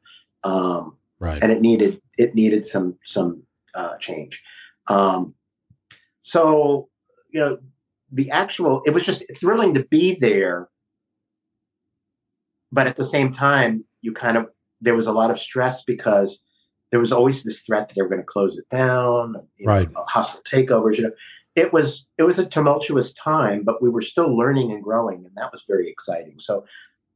[0.42, 1.40] um, Right.
[1.42, 3.42] and it needed it needed some some
[3.74, 4.42] uh, change.
[4.88, 5.34] Um,
[6.22, 6.88] so,
[7.30, 7.58] you know,
[8.10, 10.68] the actual it was just thrilling to be there
[12.76, 14.46] but at the same time, you kind of
[14.82, 16.38] there was a lot of stress because
[16.90, 19.72] there was always this threat that they were going to close it down, you know,
[19.72, 19.88] Right.
[20.06, 21.10] hostile takeovers, you know.
[21.56, 25.34] it was it was a tumultuous time, but we were still learning and growing, and
[25.36, 26.36] that was very exciting.
[26.38, 26.64] So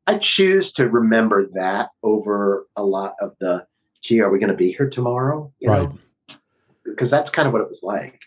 [0.06, 3.66] I choose to remember that over a lot of the
[4.02, 5.52] gee, are we going to be here tomorrow?
[5.60, 5.82] You Right.
[5.90, 5.98] know?
[6.84, 8.18] Because that's kind of what it was like.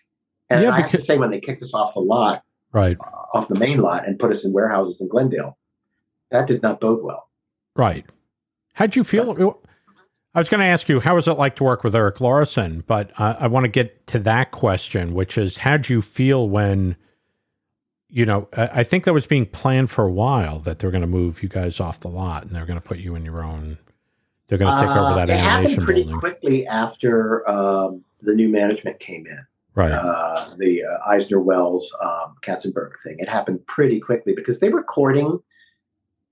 [0.52, 2.96] And Yeah, I have to because- say, when they kicked us off the lot, Right.
[3.34, 5.58] off the main lot, and put us in warehouses in Glendale,
[6.34, 7.30] that did not bode well.
[7.78, 8.06] Right.
[8.74, 9.58] How'd you feel?
[10.36, 12.84] I was going to ask you, how was it like to work with Eric Larson?
[12.86, 16.96] But uh, I want to get to that question, which is, how'd you feel when,
[18.10, 21.02] you know, I, I think that was being planned for a while that they're going
[21.02, 23.44] to move you guys off the lot and they're going to put you in your
[23.44, 23.78] own,
[24.48, 26.20] they're going to take over Uh, that it happened animation pretty building.
[26.20, 29.46] quickly after um, the new management came in.
[29.76, 29.92] Right.
[29.92, 33.18] uh, the uh, Eisner Wells um, Katzenberg thing.
[33.18, 35.40] It happened pretty quickly because they were courting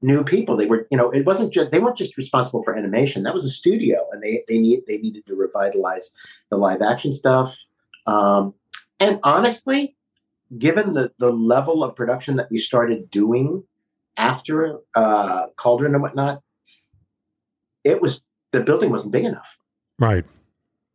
[0.01, 0.57] new people.
[0.57, 3.23] They were, you know, it wasn't just they weren't just responsible for animation.
[3.23, 6.11] That was a studio, and they they need they needed to revitalize
[6.49, 7.57] the live action stuff.
[8.07, 8.53] Um,
[8.99, 9.95] and honestly,
[10.57, 13.63] given the the level of production that we started doing
[14.17, 16.41] after uh, Cauldron and whatnot,
[17.83, 18.21] it was
[18.51, 19.47] the building wasn't big enough.
[19.99, 20.25] right.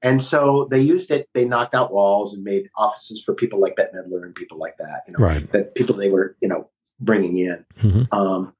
[0.02, 1.28] And so they used it.
[1.32, 4.76] They knocked out walls and made offices for people like Bette Midler and people like
[4.76, 5.02] that.
[5.08, 5.50] You know, Right.
[5.52, 6.68] that people they were, you know,
[7.00, 7.64] bringing in.
[7.80, 8.06] Mhm.
[8.12, 8.52] Um,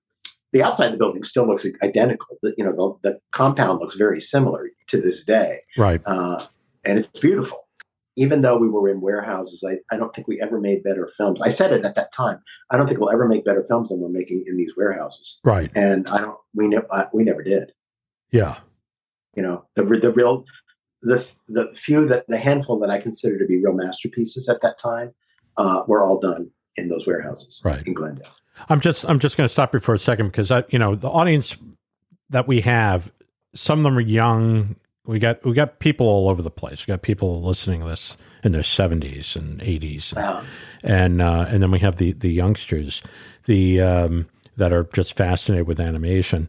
[0.57, 2.39] the outside of the building still looks identical.
[2.43, 6.01] The, you know, the, the compound looks very similar to this day, Right.
[6.07, 6.47] uh,
[6.85, 7.65] and it's beautiful.
[8.19, 11.39] Even though we were in warehouses, I, I don't think we ever made better films.
[11.43, 12.39] I said it at that time.
[12.71, 15.39] I don't think we'll ever make better films than we're making in these warehouses.
[15.45, 15.71] Right.
[15.77, 16.39] And I don't.
[16.55, 16.87] We never.
[17.13, 17.73] We never did
[18.31, 18.57] Yeah.
[19.35, 20.47] you know the the real
[21.03, 24.79] the the few that the handful that I consider to be real masterpieces at that
[24.79, 25.13] time
[25.59, 27.87] uh, were all done in those warehouses Right.
[27.87, 28.33] in Glendale.
[28.69, 30.95] I'm just I'm just going to stop you for a second because I you know
[30.95, 31.57] the audience
[32.31, 33.13] that we have
[33.55, 34.77] some of them are young.
[35.07, 36.87] We got we got people all over the place.
[36.87, 40.47] We got people listening to this in their 70s and 80s and Um,
[40.83, 43.03] and, uh, and then we have the the youngsters
[43.47, 44.27] the um,
[44.57, 46.49] that are just fascinated with animation.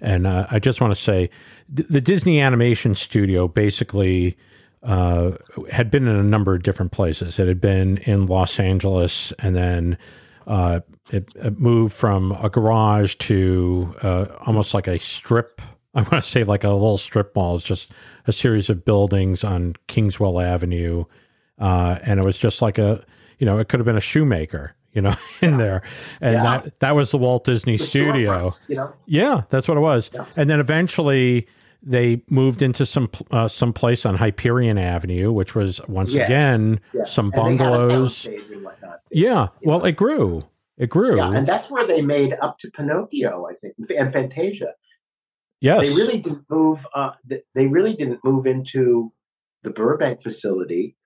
[0.00, 1.30] And uh, I just want to say
[1.74, 4.36] th- the Disney Animation Studio basically
[4.82, 5.32] uh,
[5.70, 7.38] had been in a number of different places.
[7.38, 9.98] It had been in Los Angeles, and then
[10.46, 10.80] uh,
[11.10, 15.60] it, it moved from a garage to uh, almost like a strip.
[15.94, 17.56] I want to say like a little strip mall.
[17.56, 17.90] It's just
[18.26, 21.04] a series of buildings on Kingswell Avenue,
[21.58, 23.04] uh, and it was just like a
[23.38, 24.74] you know it could have been a shoemaker.
[24.92, 25.82] You know, in there,
[26.20, 26.42] and Yeah.
[26.42, 28.52] that that was the Walt Disney the Studio.
[28.68, 30.10] you know, Yeah, that's what it was.
[30.12, 30.24] Yeah.
[30.36, 31.46] And then eventually
[31.82, 36.26] they moved into some uh, some place on Hyperion Avenue, which was once Yes.
[36.28, 37.04] again yeah.
[37.04, 38.28] some And they had a bungalows.
[39.10, 40.44] Yeah, well, it grew.
[40.78, 41.16] It grew.
[41.16, 44.74] yeah, and that's where they made up to Pinocchio, I think, and Fantasia.
[45.60, 45.82] yes.
[45.88, 46.86] They really didn't move.
[46.94, 47.10] Uh,
[47.54, 49.12] they really didn't move into
[49.64, 50.96] the Burbank facility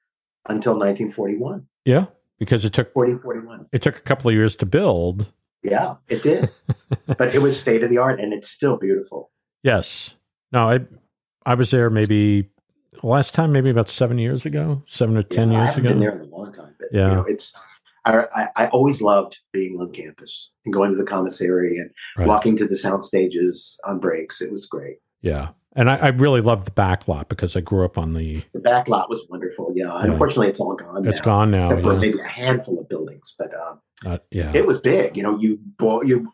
[0.49, 2.07] until 1941, yeah,
[2.39, 3.67] because it took 40, 41.
[3.73, 5.33] it took a couple of years to build.
[5.63, 6.51] Yeah, it did.
[7.07, 9.31] but it was state of the art, and it's still beautiful.
[9.63, 10.17] Yes.
[10.53, 10.81] No, I
[11.47, 12.51] I was there maybe
[13.03, 15.89] last time maybe about seven years ago, seven or ten Yeah, years ago.
[15.89, 17.09] been there in a long time, but Yeah.
[17.09, 17.53] you know, it's.
[18.05, 22.27] I, I, always loved being on campus and going to the commissary and Right.
[22.27, 24.41] walking to the sound stages on breaks.
[24.41, 24.97] It was great.
[25.21, 28.43] Yeah, and I, I really loved the back lot because I grew up on the.
[28.53, 29.73] The back lot was wonderful.
[29.75, 30.13] Yeah, Yeah.
[30.13, 31.07] unfortunately, it's all gone.
[31.07, 31.65] It's now, gone now.
[31.67, 34.53] except for maybe a handful of buildings, but um, Not- yeah.
[34.55, 35.17] it was big.
[35.17, 35.59] You know, you
[36.05, 36.33] you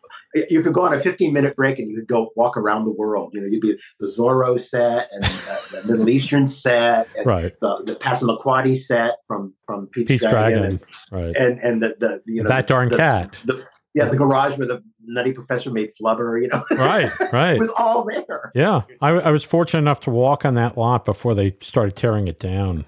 [0.49, 2.91] you could go on a 15 minute break and you could go walk around the
[2.91, 3.31] world.
[3.33, 7.53] You know, you'd be the Zorro set and uh, the Middle Eastern set and right.
[7.61, 10.79] the the Passamaquoddy set from from Pete's, Pete's Dragon, Dragon.
[11.11, 11.35] Right.
[11.35, 13.35] and, and and the, the you know that darn the, cat.
[13.45, 13.63] the,
[13.93, 16.41] yeah the garage where the nutty professor made flubber.
[16.41, 17.11] You know, right.
[17.33, 17.55] Right.
[17.55, 18.51] it was all there.
[18.55, 22.27] Yeah, I, I was fortunate enough to walk on that lot before they started tearing
[22.27, 22.85] it down,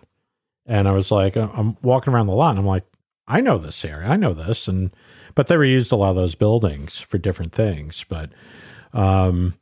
[0.66, 2.86] and I was like, uh, I'm walking around the lot, and I'm like,
[3.28, 4.94] I know this area, I know this, and
[5.36, 8.06] but they reused a lot of those buildings for different things.
[8.08, 8.32] But
[8.94, 9.56] um,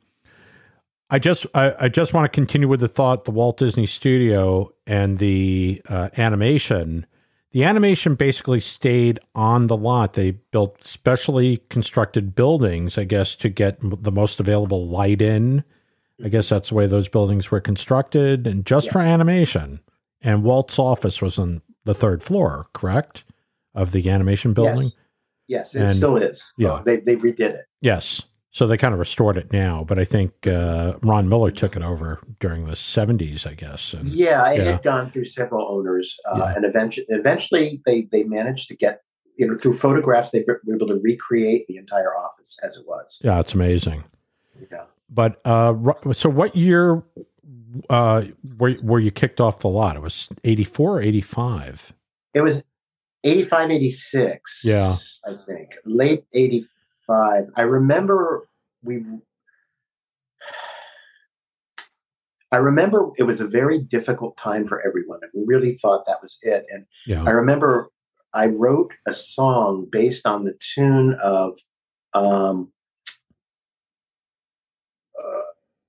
[1.08, 4.72] I just I, I just want to continue with the thought: the Walt Disney Studio
[4.86, 7.06] and the uh, animation.
[7.52, 10.12] The animation basically stayed on the lot.
[10.12, 15.64] They built specially constructed buildings, I guess, to get the most available light in.
[16.24, 19.80] I guess that's the way those buildings were constructed, and just for animation.
[20.22, 23.24] And Walt's office was on the third floor, correct,
[23.74, 24.92] of the animation building.
[25.48, 26.52] Yes, yes, it And- still is.
[26.58, 26.82] yeah.
[26.84, 27.64] They they redid it.
[27.80, 28.22] Yes.
[28.52, 31.82] So they kind of restored it now, but I think uh, Ron Miller took it
[31.82, 33.94] over during the '70s, I guess.
[33.94, 34.72] And Yeah, it Yeah.
[34.72, 36.54] had gone through several owners, uh, Yeah.
[36.56, 39.02] and eventually, eventually they they managed to get
[39.36, 43.20] you know through photographs they were able to recreate the entire office as it was.
[43.22, 44.02] yeah, it's amazing.
[44.70, 44.84] Yeah.
[45.08, 45.74] But uh,
[46.12, 47.04] so, what year
[47.88, 48.24] uh,
[48.58, 49.94] were were you kicked off the lot?
[49.94, 51.92] It was '84 or '85.
[52.34, 52.62] It was
[53.22, 54.60] 85, 86.
[54.64, 54.96] Yeah.
[55.26, 56.24] I think late
[57.10, 57.44] 85.
[57.56, 58.48] I remember
[58.82, 59.02] we.
[62.52, 66.20] I remember it was a very difficult time for everyone, and we really thought that
[66.20, 66.66] was it.
[66.70, 67.22] And Yeah.
[67.24, 67.90] I remember
[68.32, 71.58] I wrote a song based on the tune of
[72.12, 72.72] um,
[75.16, 75.42] uh,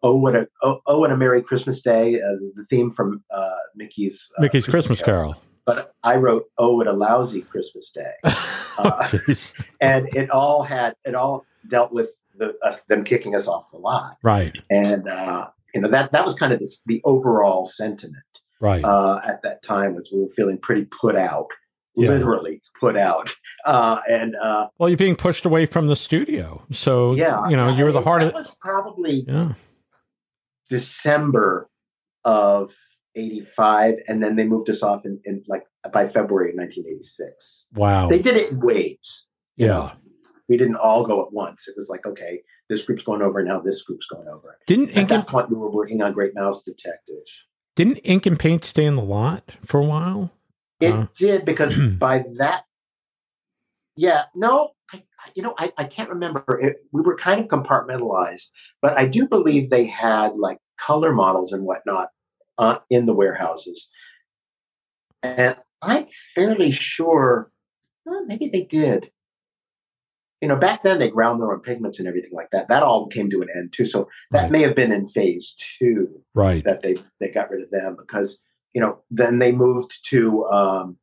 [0.04, 3.50] "Oh What a Oh, oh What a Merry Christmas Day," uh, the theme from uh,
[3.76, 5.36] Mickey's uh, Mickey's Christmas Carol.
[5.74, 8.12] But I wrote "Oh What a Lousy Christmas Day,"
[8.78, 9.10] Oh,
[9.82, 13.78] and it all had it all dealt with the us them kicking us off the
[13.78, 14.54] lot, right.
[14.70, 18.24] and uh, you know that that was kind of the, the overall sentiment
[18.60, 18.84] Right.
[18.84, 21.48] uh, at that time was we were feeling pretty put out,
[21.96, 22.10] Yeah.
[22.10, 23.32] literally put out,
[23.66, 26.64] uh, and uh, well, you're being pushed away from the studio.
[26.72, 28.34] So, yeah, you know, you were the hardest.
[28.36, 29.54] was probably Yeah.
[30.70, 31.70] December
[32.26, 32.72] of
[33.16, 37.68] '85, and then they moved us off in, in like by February of 1986.
[37.74, 38.08] Wow.
[38.10, 39.26] They did it in waves.
[39.58, 39.94] yeah.
[40.50, 41.68] we didn't all go at once.
[41.68, 43.60] It was like, okay, this group's going over now.
[43.60, 44.58] This group's going over.
[44.68, 47.32] Didn't At Ink and, that point, we were working on Great Mouse detectives
[47.78, 50.30] didn't Ink and Paint stay in the lot for a while?
[50.82, 51.08] It Uh.
[51.18, 52.66] did because by that,
[53.96, 56.44] yeah, no, I, I- you know, I, I can't remember.
[56.62, 58.48] It, we were kind of compartmentalized,
[58.82, 62.10] but I do believe they had like color models and whatnot
[62.58, 63.90] uh, in the warehouses.
[65.24, 67.52] And I'm fairly sure,
[68.06, 69.12] well, maybe they did.
[70.42, 72.68] You know, back then they ground their own pigments and everything like that.
[72.68, 73.86] That all came to an end too.
[73.86, 74.52] So that Right.
[74.52, 76.64] may have been in phase two Right.
[76.64, 78.40] that they they got rid of them because
[78.74, 80.98] you know then they moved to um,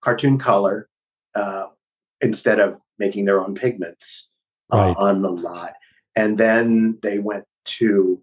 [0.00, 0.88] cartoon color
[1.36, 1.66] uh,
[2.20, 4.28] instead of making their own pigments
[4.72, 4.96] uh, Right.
[4.96, 5.74] on the lot,
[6.16, 8.20] and then they went to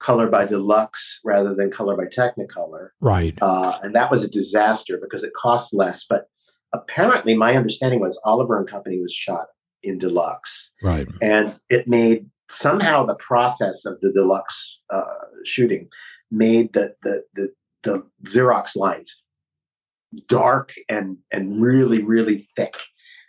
[0.00, 3.36] color by deluxe rather than color by Technicolor, Right.
[3.42, 6.04] uh, and that was a disaster because it cost less.
[6.08, 6.26] But
[6.72, 9.46] apparently, my understanding was Oliver and Company was shot
[9.82, 11.06] in deluxe Right.
[11.22, 15.04] and it made somehow the process of the deluxe uh,
[15.44, 15.88] shooting
[16.30, 17.52] made the, the the
[17.84, 19.14] the Xerox lines
[20.26, 22.76] dark and and really really thick,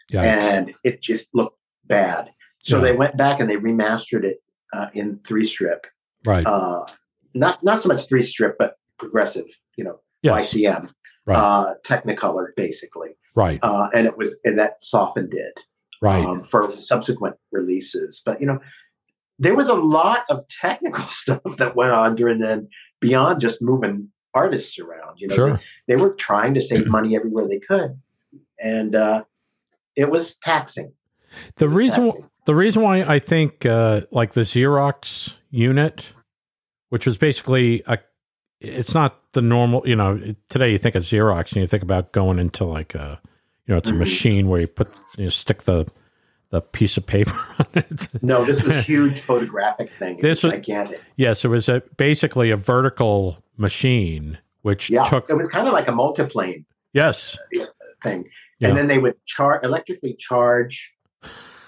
[0.10, 0.24] Yeah.
[0.24, 2.32] and it just looked bad.
[2.62, 2.84] So Yeah.
[2.84, 4.42] they went back and they remastered it
[4.74, 5.86] uh, in three strip,
[6.26, 6.46] right.
[6.46, 6.86] uh,
[7.34, 9.46] not not so much three strip, but progressive,
[9.78, 10.54] you know, yes.
[10.54, 10.92] YCM,
[11.26, 11.38] Right.
[11.38, 13.60] uh, Technicolor basically, right.
[13.62, 15.60] uh, and it was and that softened it
[16.02, 16.26] Right.
[16.26, 18.22] um, for subsequent releases.
[18.26, 18.60] But you know,
[19.38, 22.68] there was a lot of technical stuff that went on during then
[23.00, 25.20] beyond just moving artists around.
[25.20, 25.62] You know, sure.
[25.88, 28.00] they, they were trying to save money everywhere they could,
[28.60, 29.24] and uh,
[29.96, 30.92] it was taxing.
[31.58, 32.30] The It was reason taxing.
[32.50, 36.10] The reason why I think uh, like the Xerox unit,
[36.90, 38.00] which was basically a,
[38.60, 39.88] it's not the normal.
[39.88, 40.20] You know,
[40.50, 43.22] today you think of Xerox and you think about going into like a,
[43.68, 43.98] you know, it's a Mhm.
[44.00, 44.88] machine where you put
[45.18, 45.86] you know, stick the
[46.50, 48.08] the piece of paper on it.
[48.24, 50.18] No, this was a huge photographic thing.
[50.18, 51.04] It This was was- gigantic.
[51.18, 55.74] yes, it was a basically a vertical machine which Yeah, took it was kind of
[55.74, 57.38] like a multiplane yes,
[58.04, 58.28] thing,
[58.60, 58.70] Yeah.
[58.70, 60.92] and then they would charge electrically charge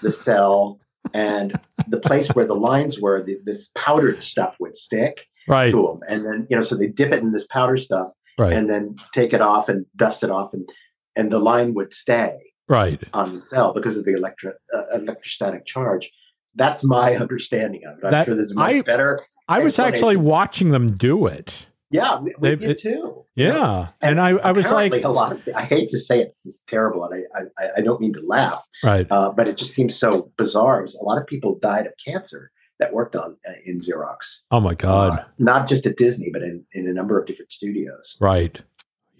[0.02, 0.78] the cel.
[1.14, 5.82] And the place where the lines were, the, this powdered stuff would stick, right, to
[5.82, 6.00] them.
[6.08, 8.96] And then, you know, so they dip it in this powder stuff right, and then
[9.12, 10.68] take it off and dust it off and,
[11.16, 12.38] and the line would stay
[12.68, 13.02] right.
[13.12, 16.10] on the cel because of the electro, uh, electrostatic charge.
[16.54, 18.14] That's my understanding of it.
[18.14, 19.20] I'm sure there's a much I- better.
[19.48, 21.52] I was actually watching them do it.
[21.92, 23.22] Yeah, we, did too.
[23.34, 25.48] Yeah, and, I, I was like, a lot of.
[25.54, 28.20] I hate to say it, this is terrible, and I, I, I don't mean to
[28.26, 30.82] laugh, right, uh, but it just seems so bizarre.
[30.82, 34.38] Was a lot of people died of cancer that worked on uh, in Xerox.
[34.50, 37.52] oh my god, Uh, not just at Disney, but in, in a number of different
[37.52, 38.16] studios.
[38.20, 38.60] right,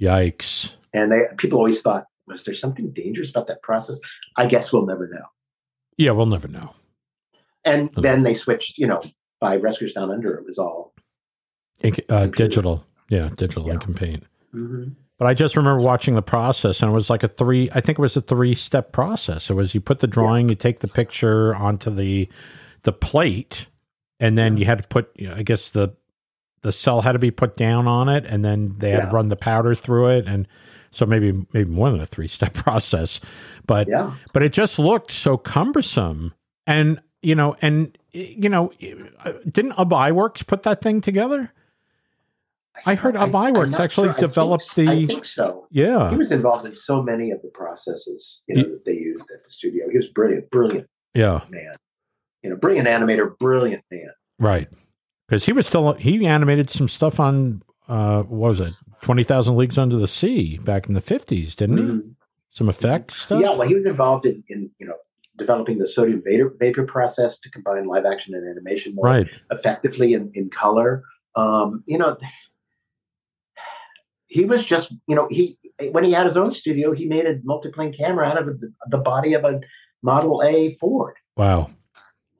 [0.01, 0.73] yikes.
[0.95, 3.99] And they people always thought, was there something dangerous about that process?
[4.37, 5.25] I guess we'll never know.
[5.97, 6.75] Yeah, we'll never know.
[7.65, 8.03] And Okay.
[8.03, 9.03] then they switched, you know,
[9.41, 10.93] by Rescuers Down Under, it was all.
[11.83, 13.75] Ink, uh, digital, yeah, digital Yeah.
[13.75, 14.25] ink and paint.
[15.19, 17.71] But I just remember watching the process, and it was like a three.
[17.73, 19.51] I think it was a three-step process.
[19.51, 22.29] It was you put the drawing, you take the picture onto the
[22.83, 23.67] the plate,
[24.19, 25.11] and then you had to put.
[25.17, 25.95] You know, I guess the
[26.63, 29.09] the cel had to be put down on it, and then they had Yeah.
[29.11, 30.49] to run the powder through it, and
[30.91, 33.21] so maybe maybe more than a three-step process.
[33.67, 34.15] But Yeah.
[34.33, 36.35] but it just looked so cumbersome,
[36.67, 38.73] and you know, and you know,
[39.49, 41.53] didn't Ub Iwerks put that thing together?
[42.87, 44.17] I heard I'm- Iwerks actually sure.
[44.17, 44.89] I developed the.
[44.89, 45.67] I think so.
[45.71, 48.95] Yeah, He was involved in so many of the processes you know, Ye- that they
[48.95, 49.89] used at the studio.
[49.91, 51.77] He was brilliant, brilliant yeah, man.
[52.43, 54.11] You know, brilliant animator, brilliant man.
[54.39, 54.69] right.
[55.29, 59.57] Because he was still he animated some stuff on uh what was it Twenty Thousand
[59.57, 61.83] Leagues Under the Sea back in the fifties, didn't he?
[61.85, 62.15] Mhm.
[62.51, 63.41] some effects stuff.
[63.41, 64.95] Yeah, well, he was involved in, in you know
[65.37, 69.27] developing the sodium vapor, vapor process to combine live action and animation more right.
[69.51, 71.03] effectively in, in color.
[71.35, 72.19] Um, you know,
[74.33, 75.59] he was just you know he
[75.91, 78.99] when he had his own studio, he made a multiplane camera out of the, the
[78.99, 79.61] body of a
[80.03, 81.15] Model A Ford.
[81.37, 81.71] Wow.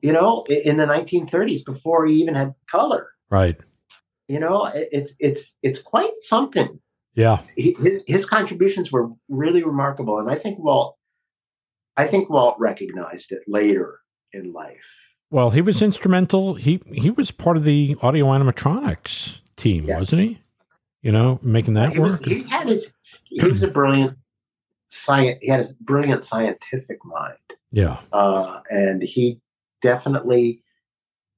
[0.01, 3.09] You know, in the 1930s, before he even had color.
[3.29, 3.57] Right.
[4.27, 6.79] You know, it, it's it's it's quite something.
[7.13, 7.41] Yeah.
[7.55, 10.97] He, his his contributions were really remarkable, and I think Walt,
[11.95, 13.99] I think Walt recognized it later
[14.33, 14.83] in life.
[15.29, 16.55] Well, he was instrumental.
[16.55, 19.99] He he was part of the audio animatronics team, Yes.
[19.99, 20.42] wasn't he?
[21.03, 22.25] You know, making that he was work.
[22.25, 22.91] he had his
[23.25, 24.17] he was a brilliant
[24.87, 25.37] science.
[25.41, 27.37] He had a brilliant scientific mind,
[27.71, 27.97] yeah.
[28.11, 29.39] uh, and he
[29.81, 30.63] definitely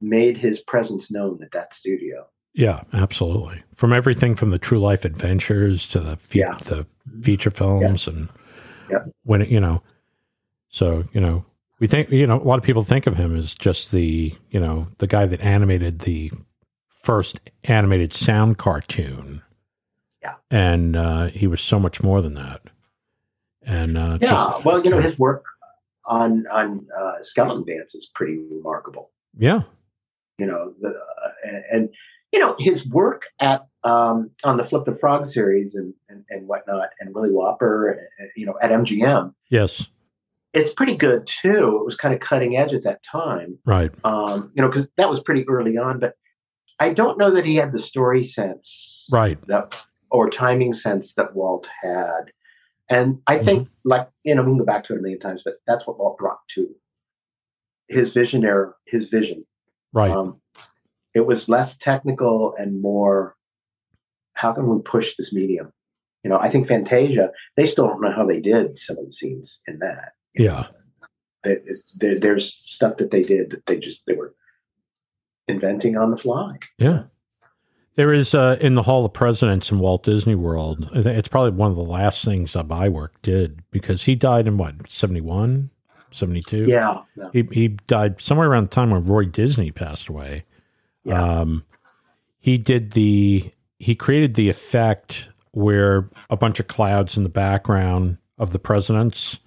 [0.02, 2.28] made his presence known at that studio.
[2.54, 3.64] Yeah, absolutely.
[3.74, 6.58] From everything from the True Life Adventures to the fe- Yeah.
[6.64, 6.86] the
[7.22, 8.30] feature films and
[8.90, 9.00] Yeah.
[9.24, 9.82] when it, you know,
[10.70, 11.44] so you know,
[11.80, 14.60] we think you know a lot of people think of him as just the you
[14.60, 16.32] know the guy that animated the
[17.02, 19.42] first animated sound cartoon.
[20.26, 20.34] Yeah.
[20.52, 22.62] and uh, he was so much more than that.
[23.64, 25.44] And uh, Yeah, just- well, you know, his work
[26.08, 29.12] on on uh, Skeleton Dance is pretty remarkable.
[29.38, 29.62] yeah,
[30.38, 31.90] you know the uh, and, and
[32.32, 36.48] you know his work at um, on the Flip the Frog series and, and and
[36.48, 39.88] whatnot and Willie Whopper and, you know at MGM yes,
[40.54, 41.80] it's pretty good too.
[41.82, 45.10] It was kind of cutting edge at that time, right, um, you know, because that
[45.10, 46.00] was pretty early on.
[46.00, 46.14] But
[46.80, 49.76] I don't know that he had the story sense, right, that
[50.16, 52.32] or timing sense that Walt had.
[52.90, 53.90] And I think, Mm-hmm.
[53.90, 56.00] like you know, we can go back to it a million times, but that's what
[56.00, 56.68] Walt brought to
[57.90, 59.46] his visionary, his vision.
[59.94, 60.40] right, Um,
[61.14, 63.36] it was less technical and more,
[64.34, 65.72] how can we push this medium?
[66.24, 69.12] You know, I think Fantasia, they still don't know how they did some of the
[69.12, 70.14] scenes in that.
[70.34, 70.68] yeah,
[71.44, 71.64] It-
[72.00, 74.34] there, there's stuff that they did that they just, they were
[75.48, 76.58] inventing on the fly.
[76.80, 77.04] yeah.
[77.96, 80.90] There is uh, in the Hall of Presidents in Walt Disney World.
[80.94, 84.90] It's probably one of the last things that Iwerks did because he died in what
[84.90, 85.70] 71,
[86.12, 86.66] 72?
[86.68, 87.02] Yeah.
[87.16, 87.30] yeah.
[87.32, 90.44] He he died somewhere around the time when Roy Disney passed away.
[91.06, 91.22] Yeah.
[91.40, 91.64] Um,
[92.40, 98.18] he did the he created the effect where a bunch of clouds in the background
[98.38, 99.40] of the presidents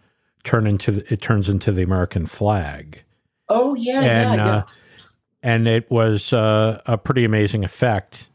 [0.44, 3.03] turn into the, it turns into the American flag,
[3.51, 4.01] Oh, yeah.
[4.01, 4.62] and yeah, uh,
[5.42, 8.30] and it was uh, a pretty amazing effect.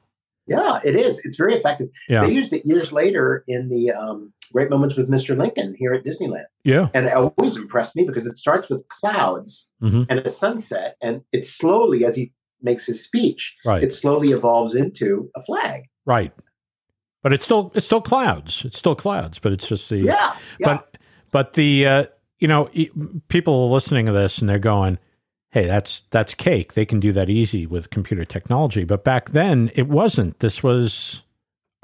[0.47, 0.79] Yeah.
[0.83, 1.19] it is.
[1.23, 1.89] It's very effective.
[2.09, 5.37] Yeah, They used it years later in the um, Great Moments with Mr.
[5.37, 6.45] Lincoln here at Disneyland.
[6.63, 10.05] yeah, And it always impressed me because it starts with clouds Mhm.
[10.09, 12.31] and a sunset, and it slowly, as he
[12.61, 15.83] makes his speech, right, it slowly evolves into a flag.
[16.05, 16.31] right.
[17.21, 18.65] But it's still it's still clouds.
[18.65, 20.97] It's still clouds, but it's just the Yeah, yeah, But
[21.31, 22.05] but the uh,
[22.39, 22.69] you know
[23.29, 24.97] people are listening to this and they're going,
[25.53, 26.73] "Hey, that's that's cake.
[26.73, 30.39] They can do that easy with computer technology." But back then, it wasn't.
[30.39, 31.21] This was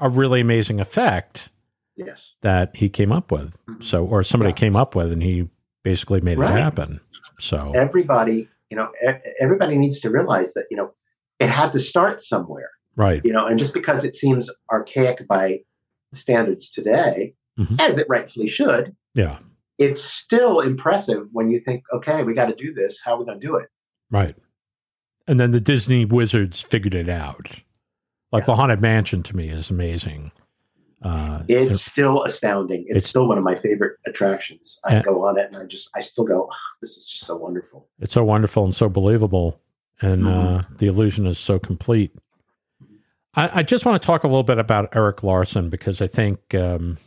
[0.00, 1.50] a really amazing effect
[1.96, 3.54] yes, that he came up with.
[3.80, 4.56] So, or somebody Yeah.
[4.56, 5.48] came up with, and he
[5.84, 6.54] basically made Right.
[6.56, 7.00] it happen.
[7.38, 8.88] So, everybody, you know,
[9.38, 10.92] everybody needs to realize that you know
[11.38, 12.70] it had to start somewhere.
[12.96, 15.60] right, You know, and just because it seems archaic by
[16.12, 17.80] standards today, Mhm.
[17.80, 19.38] as it rightfully should, yeah,
[19.80, 23.00] it's still impressive when you think, okay, we got to do this.
[23.04, 23.68] How are we going to do it?
[24.10, 24.36] right.
[25.26, 27.60] And then the Disney wizards figured it out.
[28.32, 30.32] Like the Haunted Mansion to me is amazing.
[31.02, 32.80] Uh, It's still astounding.
[32.82, 34.78] It's, It's- still one of my favorite attractions.
[34.84, 37.24] I And- go on it and I just, I still go, "Ah, this is just
[37.26, 37.86] so wonderful.
[38.00, 39.60] it's so wonderful and so believable
[40.02, 40.60] and Mhm.
[40.60, 42.12] uh, the illusion is so complete
[43.34, 46.54] I, I just want to talk a little bit about eric larson because i think
[46.54, 46.98] um,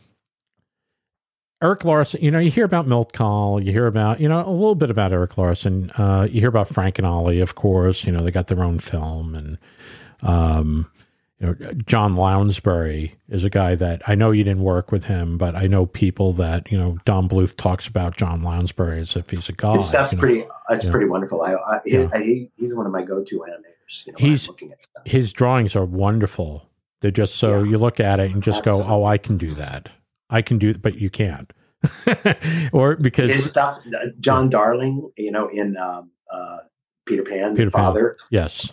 [1.64, 4.50] eric larson you know you hear about milt Kahl, you hear about you know a
[4.50, 8.12] little bit about eric larson uh, you hear about frank and ollie of course you
[8.12, 9.58] know they got their own film and
[10.22, 10.90] um,
[11.40, 11.54] you know
[11.86, 15.66] john lounsbery is a guy that i know you didn't work with him but i
[15.66, 19.52] know people that you know don bluth talks about john lounsbery as if he's a
[19.52, 20.20] god His stuff's you know.
[20.20, 20.90] pretty, it's Yeah.
[20.90, 21.42] pretty wonderful.
[21.42, 22.08] I, I, he, Yeah.
[22.12, 24.06] I, he, he's one of my go-to animators.
[24.06, 25.02] You know, He's- looking at stuff.
[25.06, 26.68] his drawings are wonderful.
[27.00, 27.70] They're just so Yeah.
[27.70, 29.90] you look at it and just go, "Oh, I can do that.
[30.30, 31.52] I can do," but you can't,
[32.72, 36.58] or because His stuff, uh, John Darling, you know, in um, uh,
[37.06, 37.82] Peter Pan, Peter Pan.
[37.82, 38.72] Father, yes,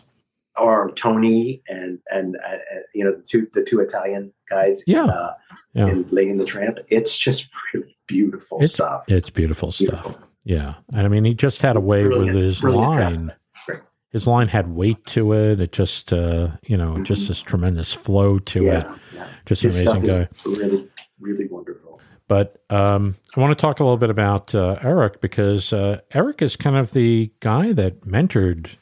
[0.57, 2.57] or Tony, and and uh, uh,
[2.93, 5.05] you know the two the two Italian guys, Yeah.
[5.05, 5.33] uh,
[5.73, 5.87] Yeah.
[5.87, 6.77] in Lady and the Tramp.
[6.89, 9.03] It's just really beautiful It's- stuff.
[9.07, 10.17] it's beautiful stuff.
[10.43, 13.31] Yeah, and I mean, he just had a way with his line.
[13.67, 13.79] Great.
[14.11, 15.59] His line had weight to it.
[15.61, 17.27] It just, uh, you know, just Mhm.
[17.27, 18.85] this tremendous flow to it.
[18.85, 19.27] yeah, yeah.
[19.45, 20.27] Just an amazing guy.
[20.45, 20.89] really,
[21.21, 22.01] really wonderful.
[22.27, 26.41] But um, I want to talk a little bit about uh, Eric because uh, Eric
[26.41, 28.75] is kind of the guy that mentored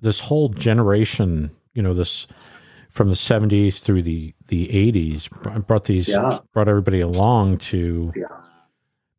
[0.00, 1.50] this whole generation.
[1.74, 2.26] You know, this
[2.90, 6.40] from the '70s through the the '80s brought these Yeah.
[6.52, 8.26] brought everybody along to Yeah.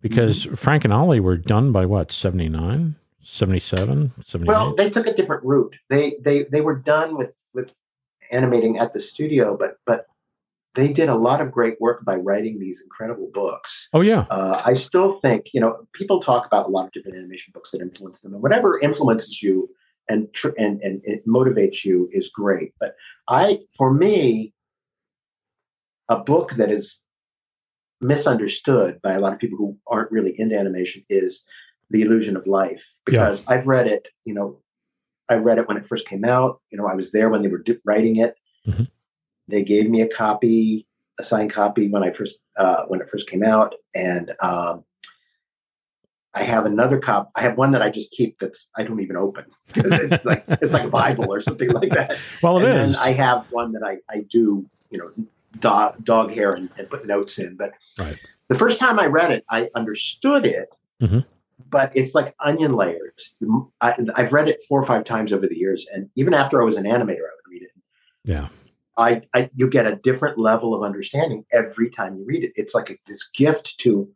[0.01, 4.47] because Frank and Ollie were done by what 79, 77, 78?
[4.47, 5.75] Well, they took a different route.
[5.89, 7.71] They they they were done with with
[8.31, 10.07] animating at the studio, but but
[10.75, 13.87] they did a lot of great work by writing these incredible books.
[13.93, 17.17] oh yeah, Uh, I still think you know people talk about a lot of different
[17.17, 19.69] animation books that influence them, and whatever influences you
[20.09, 22.73] and tr- and and it motivates you is great.
[22.79, 22.95] But
[23.27, 24.53] I, for me,
[26.09, 26.99] a book that is
[27.99, 31.43] misunderstood by a lot of people who aren't really into animation is
[31.91, 34.07] The Illusion of Life because I've read it.
[34.25, 34.59] You know,
[35.29, 36.61] I read it when it first came out.
[36.71, 38.35] You know, I was there when they were writing it.
[38.67, 38.89] Mhm.
[39.51, 40.87] They gave me a copy,
[41.19, 44.83] a signed copy when I first uh, when it first came out, and um,
[46.33, 47.29] I have another copy.
[47.35, 49.45] I have one that I just keep that's I don't even open.
[49.75, 52.17] it's like it's like a Bible or something like that.
[52.41, 52.97] well it and is.
[52.97, 55.11] I have one that I, I do, you know,
[55.59, 57.55] dog, dog hair and, and put notes in.
[57.57, 58.17] But Right.
[58.47, 60.69] the first time I read it, I understood it,
[61.01, 61.25] Mhm.
[61.69, 63.35] but it's like onion layers.
[63.81, 65.85] I, I've read it four or five times over the years.
[65.93, 67.71] And even after I was an animator, I would read it.
[68.23, 68.47] yeah,
[68.97, 72.51] I, I you get a different level of understanding every time you read it.
[72.55, 74.09] It's like a, this gift to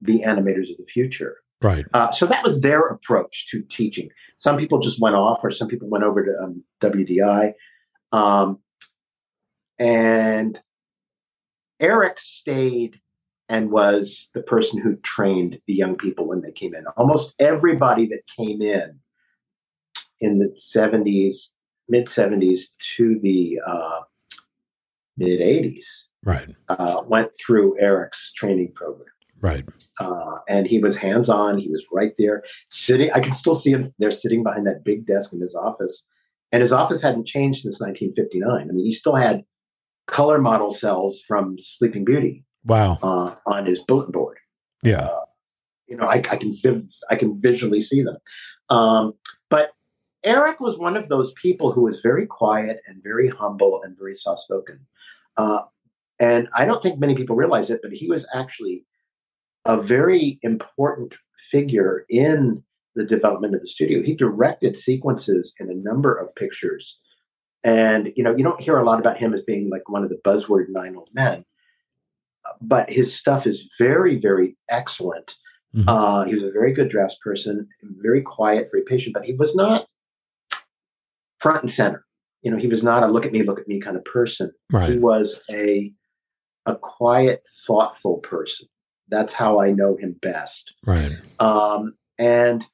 [0.00, 1.38] the animators of the future.
[1.62, 4.08] right, Uh, so that was their approach to teaching.
[4.38, 7.52] Some people just went off, or some people went over to um, WDI.
[8.12, 8.58] Um,
[9.78, 10.60] and
[11.80, 13.00] Eric stayed
[13.48, 16.86] and was the person who trained the young people when they came in.
[16.96, 19.00] Almost everybody that came in
[20.20, 21.48] in the 70s,
[21.88, 22.66] mid 70s
[22.96, 24.00] to the uh,
[25.20, 25.86] mid 80s
[26.24, 29.06] right, uh, went through Eric's training program
[29.40, 29.64] right,
[30.00, 31.58] uh, and he was hands on.
[31.58, 33.10] He was right there, sitting.
[33.12, 36.04] I can still see him there, sitting behind that big desk in his office.
[36.52, 38.68] And his office hadn't changed since 1959.
[38.68, 39.44] I mean, he still had
[40.08, 44.38] color model cels from Sleeping Beauty wow, uh, on his bulletin board.
[44.82, 45.08] yeah,
[45.86, 48.16] You know, I, I can viv- I can visually see them.
[48.68, 49.14] Um,
[49.48, 49.70] but
[50.24, 54.14] Eric was one of those people who was very quiet and very humble and very
[54.14, 54.80] soft spoken.
[55.40, 55.62] Uh,
[56.18, 58.84] and I don't think many people realize it, but he was actually
[59.64, 61.14] a very important
[61.50, 62.62] figure in
[62.94, 64.02] the development of the studio.
[64.02, 66.98] He directed sequences in a number of pictures.
[67.64, 70.10] And you know, you don't hear a lot about him as being like one of
[70.10, 71.44] the buzzword nine old men,
[72.60, 75.36] but his stuff is very, very excellent.
[75.74, 75.84] Mhm.
[75.86, 79.54] Uh, he was a very good drafts person, very quiet, very patient, but he was
[79.54, 79.86] not
[81.38, 82.04] front and center.
[82.42, 84.50] You know, he was not a look at me, look at me kind of person.
[84.72, 84.90] Right.
[84.92, 85.92] He was a
[86.66, 88.66] a quiet, thoughtful person.
[89.08, 90.72] That's how I know him best.
[90.86, 92.64] right, Um, and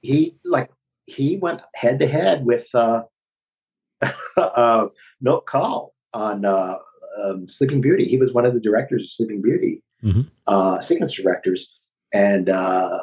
[0.00, 0.70] he like
[1.06, 3.02] he went head to head with uh,
[4.36, 4.86] uh,
[5.20, 6.76] Milt Kahl on uh,
[7.22, 8.04] um, Sleeping Beauty.
[8.04, 10.28] He was one of the directors of Sleeping Beauty, Mhm.
[10.46, 11.68] uh, sequence directors,
[12.12, 12.98] and uh,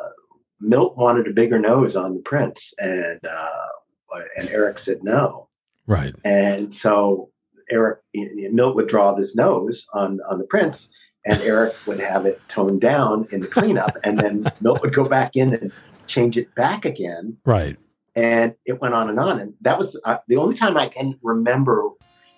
[0.59, 5.48] Milt wanted a bigger nose on the Prince, and uh, and Eric said no.
[5.89, 7.29] Right, And so
[7.69, 10.89] Eric Milt would draw this nose on on the Prince,
[11.25, 15.05] and Eric would have it toned down in the cleanup, and then Milt would go
[15.05, 15.71] back in and
[16.07, 17.77] change it back again, right,
[18.15, 19.39] and it went on and on.
[19.39, 21.89] And that was uh, the only time I can remember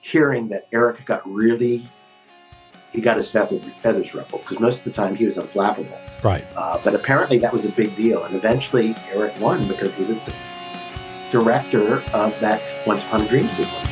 [0.02, 1.88] hearing that Eric got really
[2.91, 5.98] he got his feathers, feathers ruffled because most of the time he was unflappable.
[6.23, 6.45] right.
[6.56, 10.22] Uh, but apparently that was a big deal, and eventually Eric won because he was
[10.23, 10.34] the
[11.32, 13.90] director of that Once Upon a Dream sequence.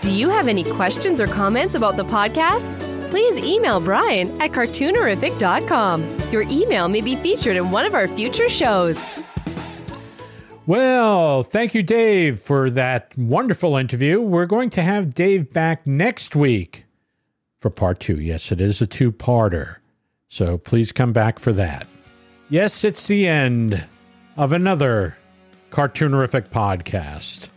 [0.00, 2.78] Do you have any questions or comments about the podcast?
[3.08, 6.32] Please email Brian at cartoonerific.com.
[6.32, 8.98] Your email may be featured in one of our future shows.
[10.66, 14.20] Well, thank you, Dave, for that wonderful interview.
[14.20, 16.84] We're going to have Dave back next week
[17.60, 18.20] for part two.
[18.20, 19.76] Yes, it is a two parter.
[20.28, 21.86] So please come back for that.
[22.48, 23.84] Yes, it's the end
[24.36, 25.16] of another
[25.70, 27.48] Cartoonerific podcast.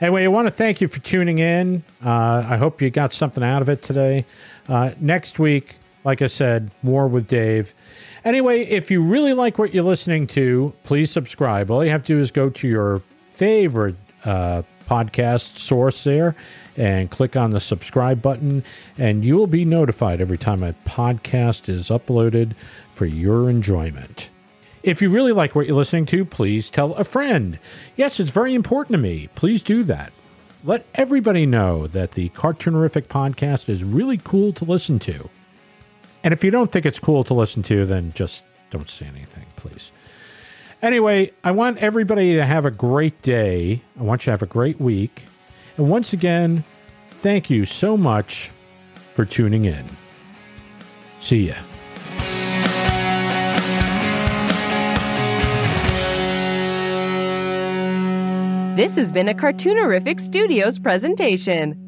[0.00, 1.82] Anyway, I want to thank you for tuning in.
[2.04, 4.26] Uh, I hope you got something out of it today.
[4.68, 7.72] Uh, next week, like I said, more with Dave.
[8.24, 11.70] Anyway, if you really like what you're listening to, please subscribe.
[11.70, 12.98] All you have to do is go to your
[13.32, 16.36] favorite uh, podcast source there
[16.76, 18.62] and click on the subscribe button,
[18.98, 22.54] and you will be notified every time a podcast is uploaded
[22.94, 24.30] for your enjoyment.
[24.86, 27.58] If you really like what you're listening to, please tell a friend.
[27.96, 29.28] Yes, it's very important to me.
[29.34, 30.12] Please do that.
[30.62, 35.28] Let everybody know that the Cartoonerific podcast is really cool to listen to.
[36.22, 39.46] And if you don't think it's cool to listen to, then just don't say anything,
[39.56, 39.90] please.
[40.82, 43.82] Anyway, I want everybody to have a great day.
[43.98, 45.24] I want you to have a great week.
[45.78, 46.62] And once again,
[47.10, 48.52] thank you so much
[49.14, 49.84] for tuning in.
[51.18, 51.54] See ya.
[58.76, 61.85] This has been a Cartoonerific Studios presentation.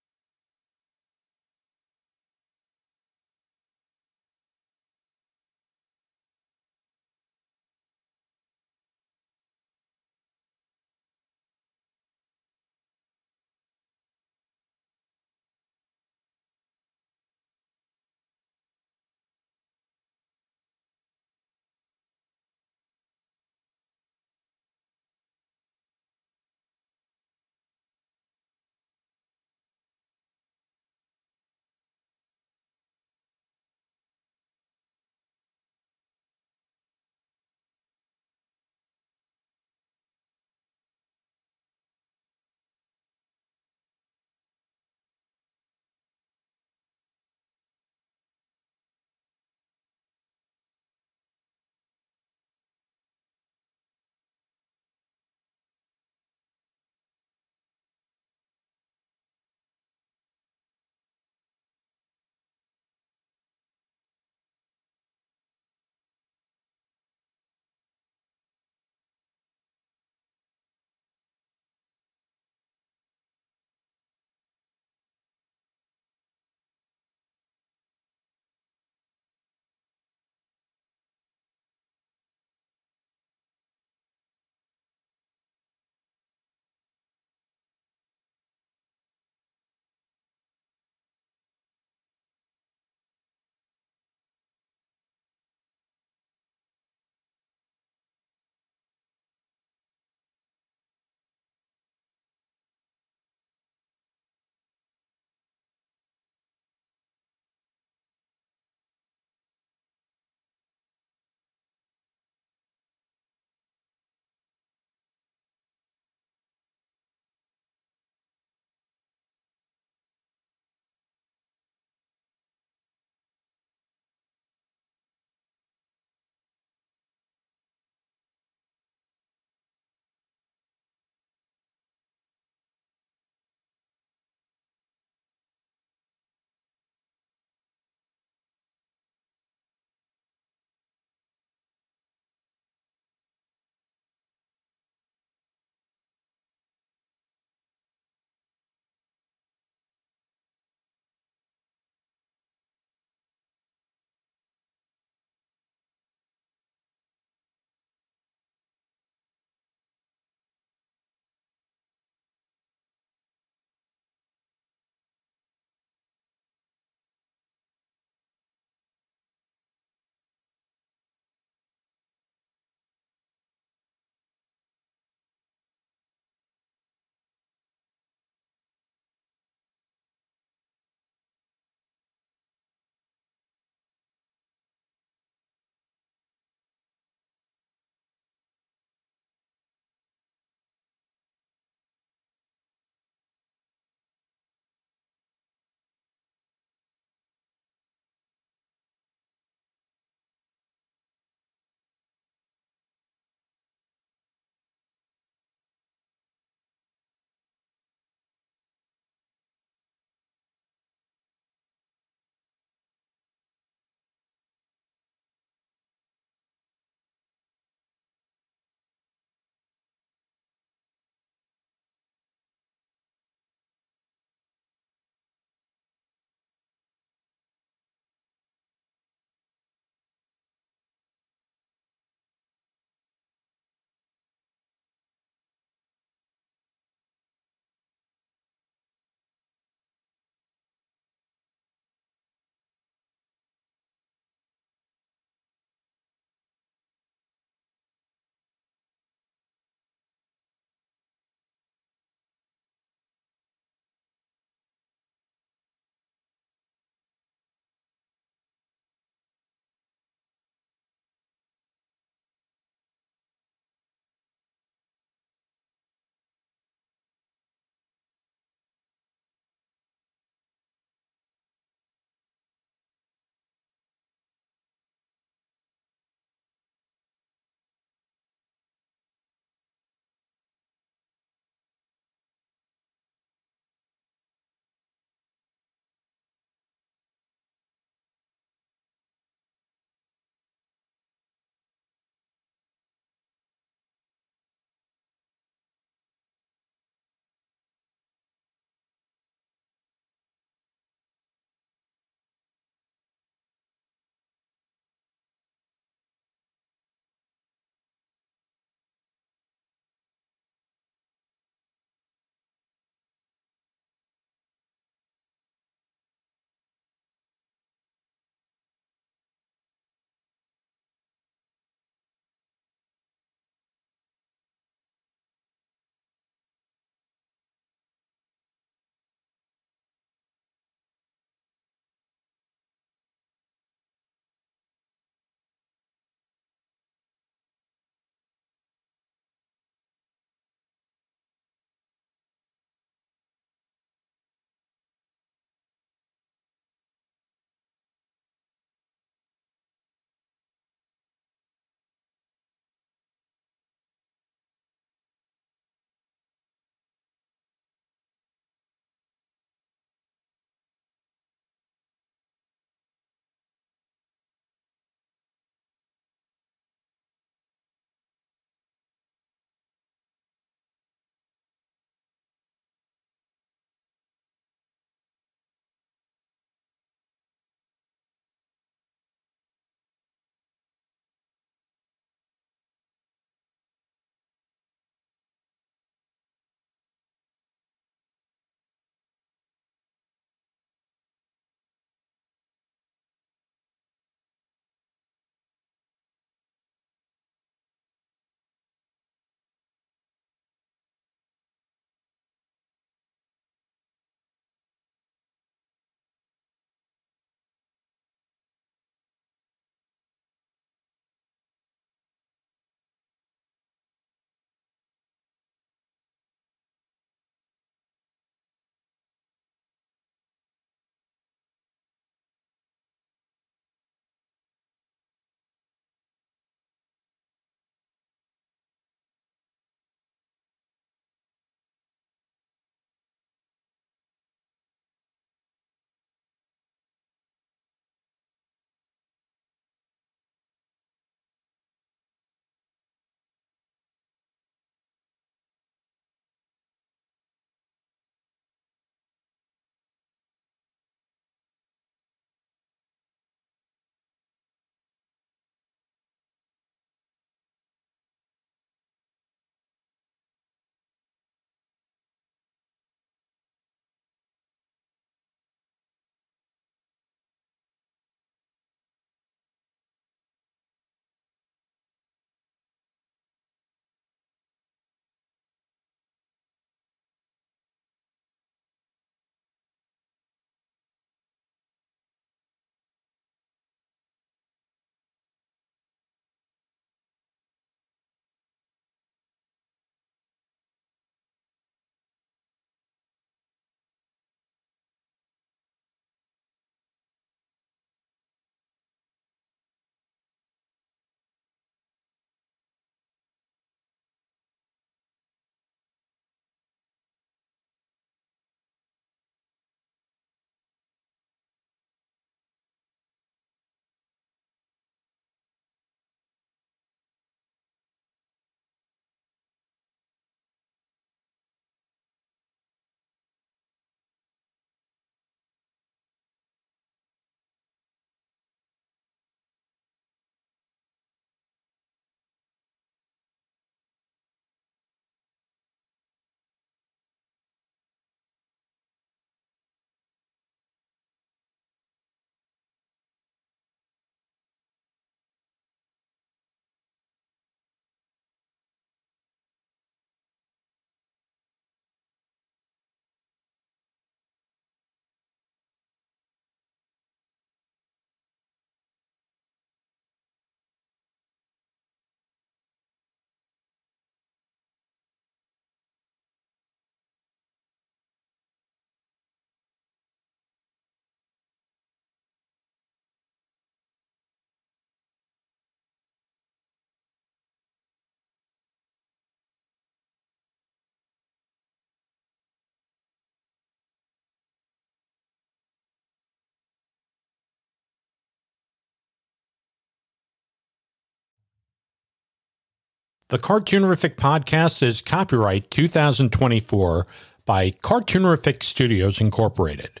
[593.30, 597.06] The Cartoonerific podcast is copyright 2024
[597.46, 600.00] by Cartoonerific Studios Incorporated.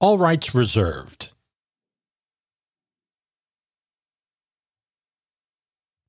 [0.00, 1.30] All rights reserved.